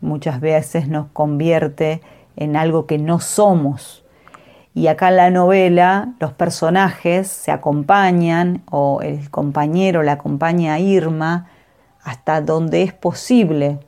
muchas 0.00 0.40
veces 0.40 0.86
nos 0.86 1.08
convierte 1.08 2.02
en 2.36 2.54
algo 2.54 2.86
que 2.86 2.98
no 2.98 3.18
somos. 3.18 4.04
Y 4.74 4.86
acá 4.86 5.08
en 5.08 5.16
la 5.16 5.30
novela 5.30 6.14
los 6.20 6.32
personajes 6.32 7.26
se 7.26 7.50
acompañan 7.50 8.62
o 8.70 9.00
el 9.02 9.28
compañero 9.28 10.04
la 10.04 10.12
acompaña 10.12 10.74
a 10.74 10.78
Irma 10.78 11.48
hasta 12.04 12.40
donde 12.40 12.84
es 12.84 12.92
posible 12.92 13.80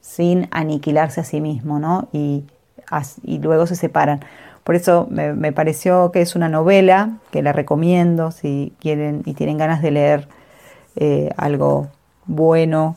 sin 0.00 0.48
aniquilarse 0.50 1.20
a 1.20 1.24
sí 1.24 1.40
mismo, 1.40 1.78
¿no? 1.78 2.08
Y, 2.12 2.44
y 3.22 3.38
luego 3.38 3.68
se 3.68 3.76
separan. 3.76 4.24
Por 4.66 4.74
eso 4.74 5.06
me, 5.10 5.52
pareció 5.52 6.10
que 6.10 6.20
es 6.22 6.34
una 6.34 6.48
novela 6.48 7.18
que 7.30 7.40
la 7.40 7.52
recomiendo 7.52 8.32
si 8.32 8.72
quieren 8.80 9.22
y 9.24 9.34
tienen 9.34 9.58
ganas 9.58 9.80
de 9.80 9.92
leer 9.92 10.26
eh, 10.96 11.30
algo 11.36 11.86
bueno, 12.24 12.96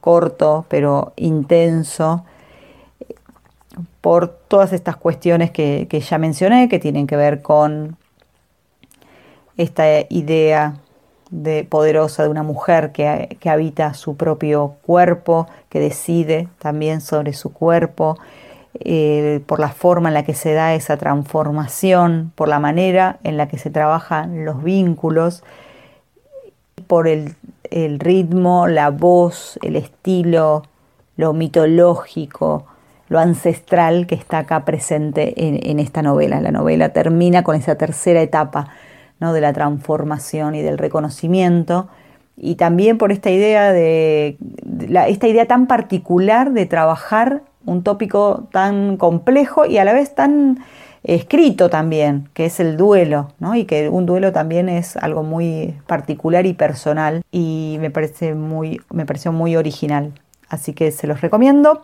corto, 0.00 0.66
pero 0.68 1.12
intenso, 1.14 2.24
por 4.00 4.26
todas 4.26 4.72
estas 4.72 4.96
cuestiones 4.96 5.52
que, 5.52 5.86
ya 5.88 6.18
mencioné, 6.18 6.68
que 6.68 6.80
tienen 6.80 7.06
que 7.06 7.14
ver 7.14 7.40
con 7.40 7.96
esta 9.56 9.84
idea 10.08 10.74
de 11.30 11.62
poderosa 11.62 12.24
de 12.24 12.30
una 12.30 12.42
mujer 12.42 12.90
que, 12.90 13.36
que, 13.38 13.48
habita 13.48 13.94
su 13.94 14.16
propio 14.16 14.74
cuerpo, 14.84 15.46
que 15.68 15.78
decide 15.78 16.48
también 16.58 17.00
sobre 17.00 17.32
su 17.32 17.52
cuerpo, 17.52 18.18
eh, 18.78 19.42
por 19.46 19.58
la 19.58 19.70
forma 19.70 20.08
en 20.08 20.14
la 20.14 20.22
que 20.22 20.34
se 20.34 20.52
da 20.52 20.74
esa 20.74 20.96
transformación, 20.96 22.32
por 22.36 22.48
la 22.48 22.60
manera 22.60 23.18
en 23.24 23.36
la 23.36 23.48
que 23.48 23.58
se 23.58 23.70
trabajan 23.70 24.44
los 24.44 24.62
vínculos, 24.62 25.42
por 26.86 27.08
el, 27.08 27.34
ritmo, 27.98 28.66
la 28.68 28.90
voz, 28.90 29.58
el 29.62 29.76
estilo, 29.76 30.62
lo 31.16 31.32
mitológico, 31.32 32.66
lo 33.08 33.18
ancestral 33.18 34.06
que 34.06 34.14
está 34.14 34.38
acá 34.38 34.64
presente 34.64 35.34
en, 35.36 35.78
esta 35.78 36.02
novela. 36.02 36.40
La 36.40 36.52
novela 36.52 36.90
termina 36.90 37.42
con 37.42 37.56
esa 37.56 37.74
tercera 37.76 38.22
etapa 38.22 38.68
¿no? 39.18 39.32
de 39.32 39.40
la 39.40 39.52
transformación 39.52 40.54
y 40.54 40.62
del 40.62 40.78
reconocimiento 40.78 41.88
y 42.36 42.54
también 42.54 42.96
por 42.96 43.12
esta 43.12 43.30
idea 43.30 43.70
de, 43.72 44.38
esta 45.08 45.28
idea 45.28 45.46
tan 45.46 45.66
particular 45.66 46.52
de 46.52 46.64
trabajar 46.64 47.42
un 47.66 47.82
tópico 47.82 48.48
tan 48.52 48.96
complejo 48.96 49.66
y 49.66 49.78
a 49.78 49.84
la 49.84 49.92
vez 49.92 50.14
tan 50.14 50.58
escrito 51.02 51.70
también, 51.70 52.28
que 52.34 52.46
es 52.46 52.60
el 52.60 52.76
duelo. 52.76 53.32
Y 53.54 53.64
que 53.64 53.88
un 53.88 54.06
duelo 54.06 54.32
también 54.32 54.68
es 54.68 54.96
algo 54.96 55.22
muy 55.22 55.74
particular 55.86 56.46
y 56.46 56.54
personal 56.54 57.22
y 57.30 57.76
me 57.80 57.90
parece 57.90 58.34
muy 58.34 58.80
me 58.92 59.06
pareció 59.06 59.32
muy 59.32 59.56
original. 59.56 60.12
Así 60.48 60.72
que 60.72 60.90
se 60.90 61.06
los 61.06 61.20
recomiendo. 61.20 61.82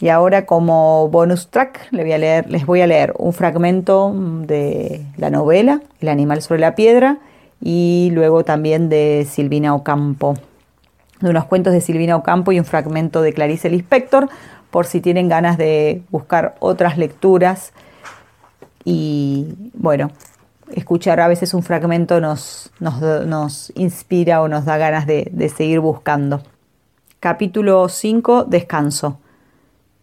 Y 0.00 0.08
ahora 0.08 0.46
como 0.46 1.08
bonus 1.08 1.48
track 1.48 1.88
les 1.90 2.04
voy 2.04 2.12
a 2.12 2.18
leer, 2.18 2.50
les 2.50 2.66
voy 2.66 2.80
a 2.80 2.86
leer 2.86 3.14
un 3.18 3.32
fragmento 3.32 4.12
de 4.14 5.04
la 5.16 5.30
novela 5.30 5.80
El 6.00 6.08
animal 6.08 6.40
sobre 6.40 6.60
la 6.60 6.76
piedra 6.76 7.18
y 7.60 8.10
luego 8.12 8.44
también 8.44 8.88
de 8.88 9.26
Silvina 9.28 9.74
Ocampo, 9.74 10.34
de 11.20 11.30
unos 11.30 11.46
cuentos 11.46 11.72
de 11.72 11.80
Silvina 11.80 12.14
Ocampo 12.14 12.52
y 12.52 12.60
un 12.60 12.64
fragmento 12.64 13.22
de 13.22 13.32
Clarice 13.32 13.68
Lispector 13.68 14.28
por 14.70 14.86
si 14.86 15.00
tienen 15.00 15.28
ganas 15.28 15.58
de 15.58 16.02
buscar 16.10 16.56
otras 16.60 16.98
lecturas 16.98 17.72
y 18.84 19.46
bueno, 19.74 20.10
escuchar 20.74 21.20
a 21.20 21.28
veces 21.28 21.54
un 21.54 21.62
fragmento 21.62 22.20
nos, 22.20 22.70
nos, 22.80 23.72
inspira 23.74 24.42
o 24.42 24.48
nos 24.48 24.64
da 24.64 24.78
ganas 24.78 25.06
de, 25.06 25.28
de 25.32 25.48
seguir 25.48 25.80
buscando. 25.80 26.42
Capítulo 27.20 27.88
5. 27.88 28.44
Descanso. 28.44 29.18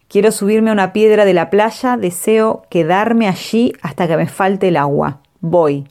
Quiero 0.08 0.32
subirme 0.32 0.70
a 0.70 0.74
una 0.74 0.94
piedra 0.94 1.26
de 1.26 1.34
la 1.34 1.50
playa, 1.50 1.98
deseo 1.98 2.64
quedarme 2.70 3.28
allí 3.28 3.74
hasta 3.82 4.08
que 4.08 4.18
me 4.18 4.28
falte 4.28 4.68
el 4.68 4.78
agua. 4.78 5.20
Voy. 5.42 5.88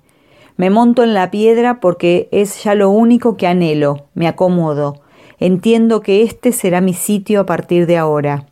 Me 0.56 0.70
monto 0.70 1.02
en 1.02 1.14
la 1.14 1.30
piedra 1.30 1.80
porque 1.80 2.28
es 2.30 2.62
ya 2.62 2.74
lo 2.74 2.90
único 2.90 3.36
que 3.36 3.46
anhelo. 3.46 4.06
Me 4.14 4.28
acomodo. 4.28 5.00
Entiendo 5.40 6.00
que 6.00 6.22
este 6.22 6.52
será 6.52 6.80
mi 6.80 6.94
sitio 6.94 7.40
a 7.40 7.46
partir 7.46 7.86
de 7.86 7.96
ahora. 7.96 8.46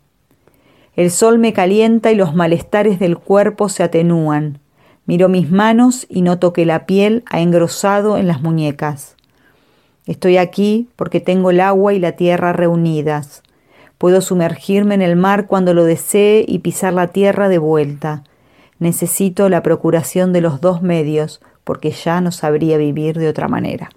El 0.95 1.11
sol 1.11 1.39
me 1.39 1.53
calienta 1.53 2.13
y 2.13 2.15
los 2.15 2.35
malestares 2.35 2.99
del 2.99 3.17
cuerpo 3.17 3.69
se 3.69 3.83
atenúan. 3.83 4.59
Miro 5.07 5.29
mis 5.29 5.51
manos 5.51 6.07
y 6.09 6.23
noto 6.23 6.53
que 6.53 6.67
la 6.67 6.85
piel 6.85 7.25
ha 7.31 7.41
engrosado 7.41 8.19
en 8.19 8.29
las 8.29 8.43
muñecas. 8.43 9.17
Estoy 10.07 10.37
aquí 10.37 10.89
porque 10.97 11.21
tengo 11.21 11.51
el 11.51 11.61
agua 11.61 11.95
y 11.95 11.99
la 11.99 12.13
tierra 12.13 12.53
reunidas. 12.53 13.43
Puedo 13.97 14.21
sumergirme 14.21 14.95
en 14.95 15.03
el 15.03 15.17
mar 15.17 15.47
cuando 15.47 15.75
lo 15.75 15.85
desee 15.85 16.45
y 16.47 16.59
pisar 16.59 16.93
la 16.93 17.09
tierra 17.09 17.49
de 17.49 17.59
vuelta. 17.59 18.25
Necesito 18.79 19.49
la 19.49 19.63
procuración 19.63 20.33
de 20.33 20.41
los 20.41 20.61
dos 20.61 20.83
medios 20.83 21.41
porque 21.65 21.93
ya 21.93 22.21
no 22.21 22.33
sabría 22.33 22.77
vivir 22.77 23.17
de 23.17 23.29
otra 23.29 23.49
manera. 23.49 23.91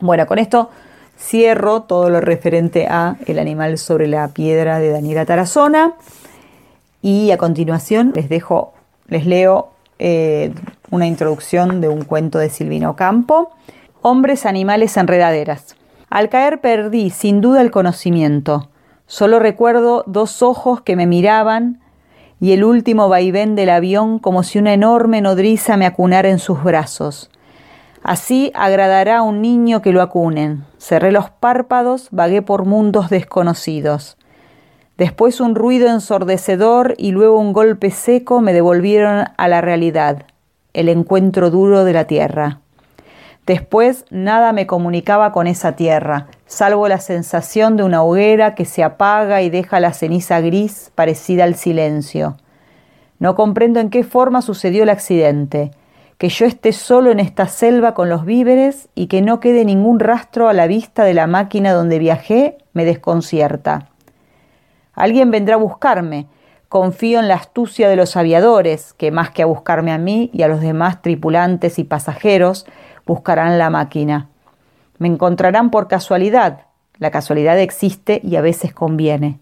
Bueno, 0.00 0.26
con 0.26 0.38
esto 0.38 0.70
cierro 1.18 1.82
todo 1.82 2.10
lo 2.10 2.20
referente 2.20 2.86
a 2.86 3.16
El 3.26 3.38
animal 3.38 3.78
sobre 3.78 4.06
la 4.06 4.28
piedra 4.28 4.78
de 4.78 4.90
Daniela 4.90 5.24
Tarazona 5.24 5.94
y 7.02 7.30
a 7.30 7.38
continuación 7.38 8.12
les 8.14 8.28
dejo, 8.28 8.72
les 9.08 9.26
leo 9.26 9.68
eh, 9.98 10.52
una 10.90 11.06
introducción 11.06 11.80
de 11.80 11.88
un 11.88 12.04
cuento 12.04 12.38
de 12.38 12.50
Silvino 12.50 12.96
Campo, 12.96 13.50
Hombres, 14.06 14.44
animales, 14.44 14.98
enredaderas. 14.98 15.76
Al 16.10 16.28
caer 16.28 16.60
perdí 16.60 17.08
sin 17.08 17.40
duda 17.40 17.62
el 17.62 17.70
conocimiento. 17.70 18.68
Solo 19.06 19.38
recuerdo 19.38 20.04
dos 20.06 20.42
ojos 20.42 20.82
que 20.82 20.94
me 20.94 21.06
miraban 21.06 21.80
y 22.38 22.52
el 22.52 22.64
último 22.64 23.08
vaivén 23.08 23.54
del 23.54 23.70
avión 23.70 24.18
como 24.18 24.42
si 24.42 24.58
una 24.58 24.74
enorme 24.74 25.22
nodriza 25.22 25.76
me 25.76 25.86
acunara 25.86 26.28
en 26.28 26.38
sus 26.38 26.62
brazos. 26.62 27.30
Así 28.04 28.52
agradará 28.54 29.18
a 29.18 29.22
un 29.22 29.40
niño 29.40 29.80
que 29.80 29.90
lo 29.90 30.02
acunen. 30.02 30.64
Cerré 30.78 31.10
los 31.10 31.30
párpados, 31.30 32.08
vagué 32.10 32.42
por 32.42 32.66
mundos 32.66 33.08
desconocidos. 33.08 34.18
Después 34.98 35.40
un 35.40 35.54
ruido 35.54 35.88
ensordecedor 35.88 36.94
y 36.98 37.12
luego 37.12 37.38
un 37.38 37.54
golpe 37.54 37.90
seco 37.90 38.42
me 38.42 38.52
devolvieron 38.52 39.24
a 39.34 39.48
la 39.48 39.62
realidad, 39.62 40.26
el 40.74 40.90
encuentro 40.90 41.50
duro 41.50 41.84
de 41.84 41.94
la 41.94 42.04
tierra. 42.04 42.60
Después 43.46 44.04
nada 44.10 44.52
me 44.52 44.66
comunicaba 44.66 45.32
con 45.32 45.46
esa 45.46 45.72
tierra, 45.72 46.26
salvo 46.44 46.88
la 46.88 47.00
sensación 47.00 47.78
de 47.78 47.84
una 47.84 48.02
hoguera 48.02 48.54
que 48.54 48.66
se 48.66 48.84
apaga 48.84 49.40
y 49.40 49.48
deja 49.48 49.80
la 49.80 49.94
ceniza 49.94 50.42
gris 50.42 50.92
parecida 50.94 51.44
al 51.44 51.54
silencio. 51.54 52.36
No 53.18 53.34
comprendo 53.34 53.80
en 53.80 53.88
qué 53.88 54.04
forma 54.04 54.42
sucedió 54.42 54.82
el 54.82 54.90
accidente 54.90 55.70
que 56.18 56.28
yo 56.28 56.46
esté 56.46 56.72
solo 56.72 57.10
en 57.10 57.20
esta 57.20 57.48
selva 57.48 57.94
con 57.94 58.08
los 58.08 58.24
víveres 58.24 58.88
y 58.94 59.06
que 59.08 59.22
no 59.22 59.40
quede 59.40 59.64
ningún 59.64 59.98
rastro 60.00 60.48
a 60.48 60.52
la 60.52 60.66
vista 60.66 61.04
de 61.04 61.14
la 61.14 61.26
máquina 61.26 61.72
donde 61.72 61.98
viajé 61.98 62.58
me 62.72 62.84
desconcierta. 62.84 63.90
Alguien 64.92 65.30
vendrá 65.30 65.54
a 65.54 65.58
buscarme. 65.58 66.26
Confío 66.68 67.20
en 67.20 67.28
la 67.28 67.34
astucia 67.34 67.88
de 67.88 67.96
los 67.96 68.16
aviadores, 68.16 68.94
que 68.94 69.10
más 69.10 69.30
que 69.30 69.42
a 69.42 69.46
buscarme 69.46 69.92
a 69.92 69.98
mí 69.98 70.30
y 70.32 70.42
a 70.42 70.48
los 70.48 70.60
demás 70.60 71.02
tripulantes 71.02 71.78
y 71.78 71.84
pasajeros, 71.84 72.66
buscarán 73.06 73.58
la 73.58 73.70
máquina. 73.70 74.28
Me 74.98 75.08
encontrarán 75.08 75.70
por 75.70 75.88
casualidad. 75.88 76.66
La 76.98 77.10
casualidad 77.10 77.58
existe 77.58 78.20
y 78.24 78.36
a 78.36 78.40
veces 78.40 78.72
conviene. 78.72 79.40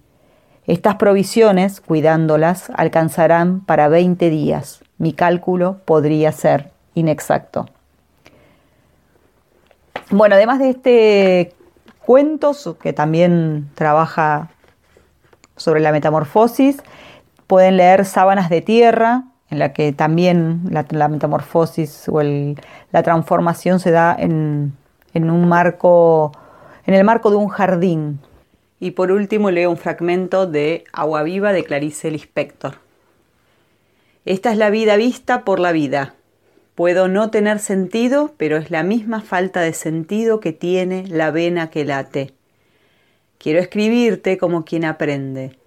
Estas 0.67 0.97
provisiones, 0.97 1.81
cuidándolas, 1.81 2.71
alcanzarán 2.75 3.61
para 3.61 3.89
veinte 3.89 4.31
días 4.31 4.82
mi 5.03 5.13
cálculo 5.13 5.79
podría 5.85 6.31
ser 6.31 6.71
inexacto. 6.95 7.67
Bueno, 10.11 10.37
además 10.37 10.61
de 10.61 10.71
este 10.71 11.55
cuento, 11.99 12.53
que 12.81 12.93
también 12.93 13.69
trabaja 13.75 14.51
sobre 15.57 15.81
la 15.81 15.91
metamorfosis, 15.91 16.85
pueden 17.49 17.79
leer 17.79 18.05
Sábanas 18.05 18.49
de 18.49 18.61
Tierra, 18.61 19.25
en 19.51 19.59
la 19.59 19.73
que 19.73 19.93
también 19.93 20.63
la, 20.71 21.09
metamorfosis 21.09 22.09
o 22.09 22.23
la 22.23 23.03
transformación 23.03 23.81
se 23.81 23.91
da 23.91 24.15
en, 24.17 24.73
en 25.15 25.33
un 25.33 25.49
marco, 25.49 26.31
en 26.87 26.95
el 26.95 27.03
marco 27.03 27.31
de 27.31 27.37
un 27.39 27.49
jardín. 27.49 28.21
Y 28.79 28.93
por 28.93 29.11
último 29.11 29.51
leo 29.51 29.69
un 29.69 29.79
fragmento 29.79 30.47
de 30.47 30.85
Agua 30.93 31.25
Viva 31.25 31.53
de 31.53 31.65
Clarice 31.65 32.09
Lispector. 32.09 32.77
Esta 34.25 34.53
es 34.53 34.59
la 34.59 34.71
vida 34.71 34.97
vista 34.97 35.45
por 35.45 35.59
la 35.59 35.73
vida. 35.73 36.15
Puedo 36.77 37.09
no 37.09 37.31
tener 37.31 37.59
sentido, 37.59 38.35
pero 38.37 38.57
es 38.57 38.71
la 38.71 38.85
misma 38.85 39.21
falta 39.21 39.61
de 39.61 39.73
sentido 39.73 40.39
que 40.39 40.53
tiene 40.53 41.07
la 41.09 41.33
vena 41.33 41.71
que 41.71 41.85
late. 41.85 42.33
Quiero 43.39 43.59
escribirte 43.59 44.39
como 44.39 44.65
quien 44.65 44.85
aprende. 44.85 45.59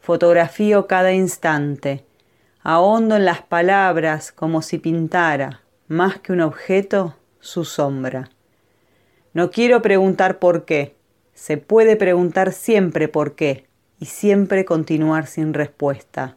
Fotografío 0.00 0.88
cada 0.88 1.12
instante. 1.12 2.04
Ahondo 2.64 3.14
en 3.14 3.24
las 3.24 3.42
palabras 3.42 4.32
como 4.32 4.62
si 4.62 4.78
pintara, 4.78 5.62
más 5.86 6.18
que 6.18 6.32
un 6.32 6.40
objeto, 6.40 7.16
su 7.38 7.64
sombra. 7.64 8.30
No 9.32 9.52
quiero 9.52 9.80
preguntar 9.80 10.40
por 10.40 10.64
qué. 10.64 10.96
Se 11.34 11.56
puede 11.56 11.94
preguntar 11.94 12.52
siempre 12.52 13.06
por 13.06 13.36
qué 13.36 13.66
y 14.00 14.06
siempre 14.06 14.64
continuar 14.64 15.28
sin 15.28 15.54
respuesta. 15.54 16.36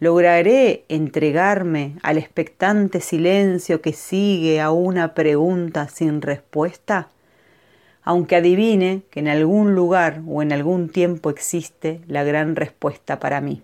¿Lograré 0.00 0.84
entregarme 0.88 1.96
al 2.02 2.18
expectante 2.18 3.00
silencio 3.00 3.80
que 3.80 3.92
sigue 3.92 4.60
a 4.60 4.70
una 4.70 5.12
pregunta 5.12 5.88
sin 5.88 6.22
respuesta? 6.22 7.08
Aunque 8.04 8.36
adivine 8.36 9.02
que 9.10 9.18
en 9.18 9.26
algún 9.26 9.74
lugar 9.74 10.22
o 10.28 10.40
en 10.40 10.52
algún 10.52 10.88
tiempo 10.88 11.30
existe 11.30 12.00
la 12.06 12.22
gran 12.22 12.54
respuesta 12.54 13.18
para 13.18 13.40
mí. 13.40 13.62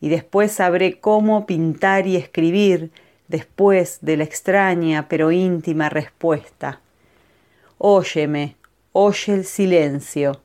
Y 0.00 0.08
después 0.08 0.50
sabré 0.52 0.98
cómo 0.98 1.44
pintar 1.44 2.06
y 2.06 2.16
escribir 2.16 2.90
después 3.28 3.98
de 4.00 4.16
la 4.16 4.24
extraña 4.24 5.08
pero 5.10 5.30
íntima 5.30 5.90
respuesta. 5.90 6.80
Óyeme, 7.76 8.56
oye 8.92 9.34
el 9.34 9.44
silencio 9.44 10.41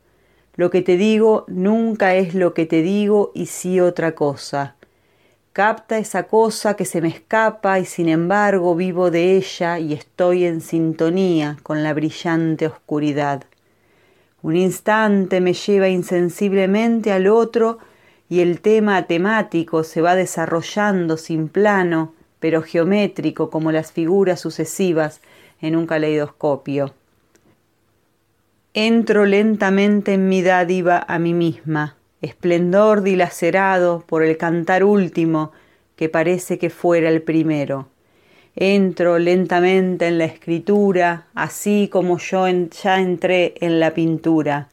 lo 0.58 0.72
que 0.72 0.82
te 0.82 0.98
digo 0.98 1.46
nunca 1.48 2.16
es 2.16 2.34
lo 2.34 2.54
que 2.56 2.66
te 2.66 2.82
digo 2.82 3.32
y 3.36 3.46
sí 3.46 3.80
otra 3.80 4.16
cosa. 4.16 4.76
Capta 5.54 6.00
esa 6.00 6.24
cosa 6.24 6.76
que 6.76 6.84
se 6.84 7.00
me 7.00 7.08
escapa 7.08 7.80
y 7.80 7.86
sin 7.86 8.10
embargo 8.10 8.76
vivo 8.76 9.12
de 9.12 9.38
ella 9.38 9.78
y 9.78 9.94
estoy 9.94 10.46
en 10.46 10.62
sintonía 10.62 11.58
con 11.62 11.84
la 11.84 11.94
brillante 11.94 12.66
oscuridad. 12.66 13.44
Un 14.42 14.56
instante 14.56 15.42
me 15.42 15.54
lleva 15.54 15.90
insensiblemente 15.90 17.12
al 17.12 17.28
otro 17.28 17.78
y 18.28 18.40
el 18.40 18.60
tema 18.60 19.06
temático 19.06 19.84
se 19.84 20.02
va 20.02 20.16
desarrollando 20.16 21.18
sin 21.18 21.50
plano, 21.50 22.14
pero 22.40 22.64
geométrico 22.64 23.52
como 23.52 23.72
las 23.72 23.92
figuras 23.92 24.40
sucesivas 24.40 25.22
en 25.62 25.76
un 25.76 25.86
caleidoscopio. 25.86 26.94
Entro 28.74 29.26
lentamente 29.26 30.14
en 30.14 30.30
mi 30.30 30.42
dádiva 30.42 31.04
a 31.08 31.18
mí 31.18 31.34
misma, 31.34 31.96
esplendor 32.22 33.02
dilacerado 33.02 34.04
por 34.06 34.24
el 34.24 34.38
cantar 34.38 34.84
último 34.84 35.52
que 35.96 36.10
parece 36.10 36.58
que 36.60 36.70
fuera 36.70 37.10
el 37.10 37.24
primero. 37.24 37.88
Entro 38.56 39.20
lentamente 39.20 40.08
en 40.08 40.18
la 40.18 40.26
escritura, 40.26 41.28
así 41.34 41.90
como 41.92 42.18
yo 42.18 42.48
ya 42.48 43.00
entré 43.00 43.56
en 43.62 43.80
la 43.80 43.94
pintura. 43.94 44.70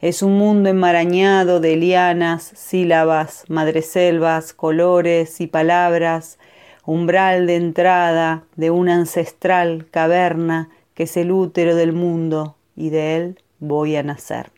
Es 0.00 0.22
un 0.22 0.38
mundo 0.38 0.70
enmarañado 0.70 1.60
de 1.60 1.76
lianas, 1.76 2.52
sílabas, 2.54 3.44
madreselvas, 3.48 4.54
colores 4.54 5.40
y 5.40 5.46
palabras, 5.46 6.38
umbral 6.86 7.46
de 7.46 7.56
entrada 7.56 8.44
de 8.56 8.70
una 8.70 8.94
ancestral 8.94 9.86
caverna 9.90 10.70
que 10.94 11.02
es 11.02 11.16
el 11.16 11.30
útero 11.30 11.74
del 11.76 11.92
mundo, 11.92 12.56
y 12.80 12.88
de 12.88 13.16
él 13.16 13.38
voy 13.58 13.96
a 13.96 14.02
nacer. 14.02 14.50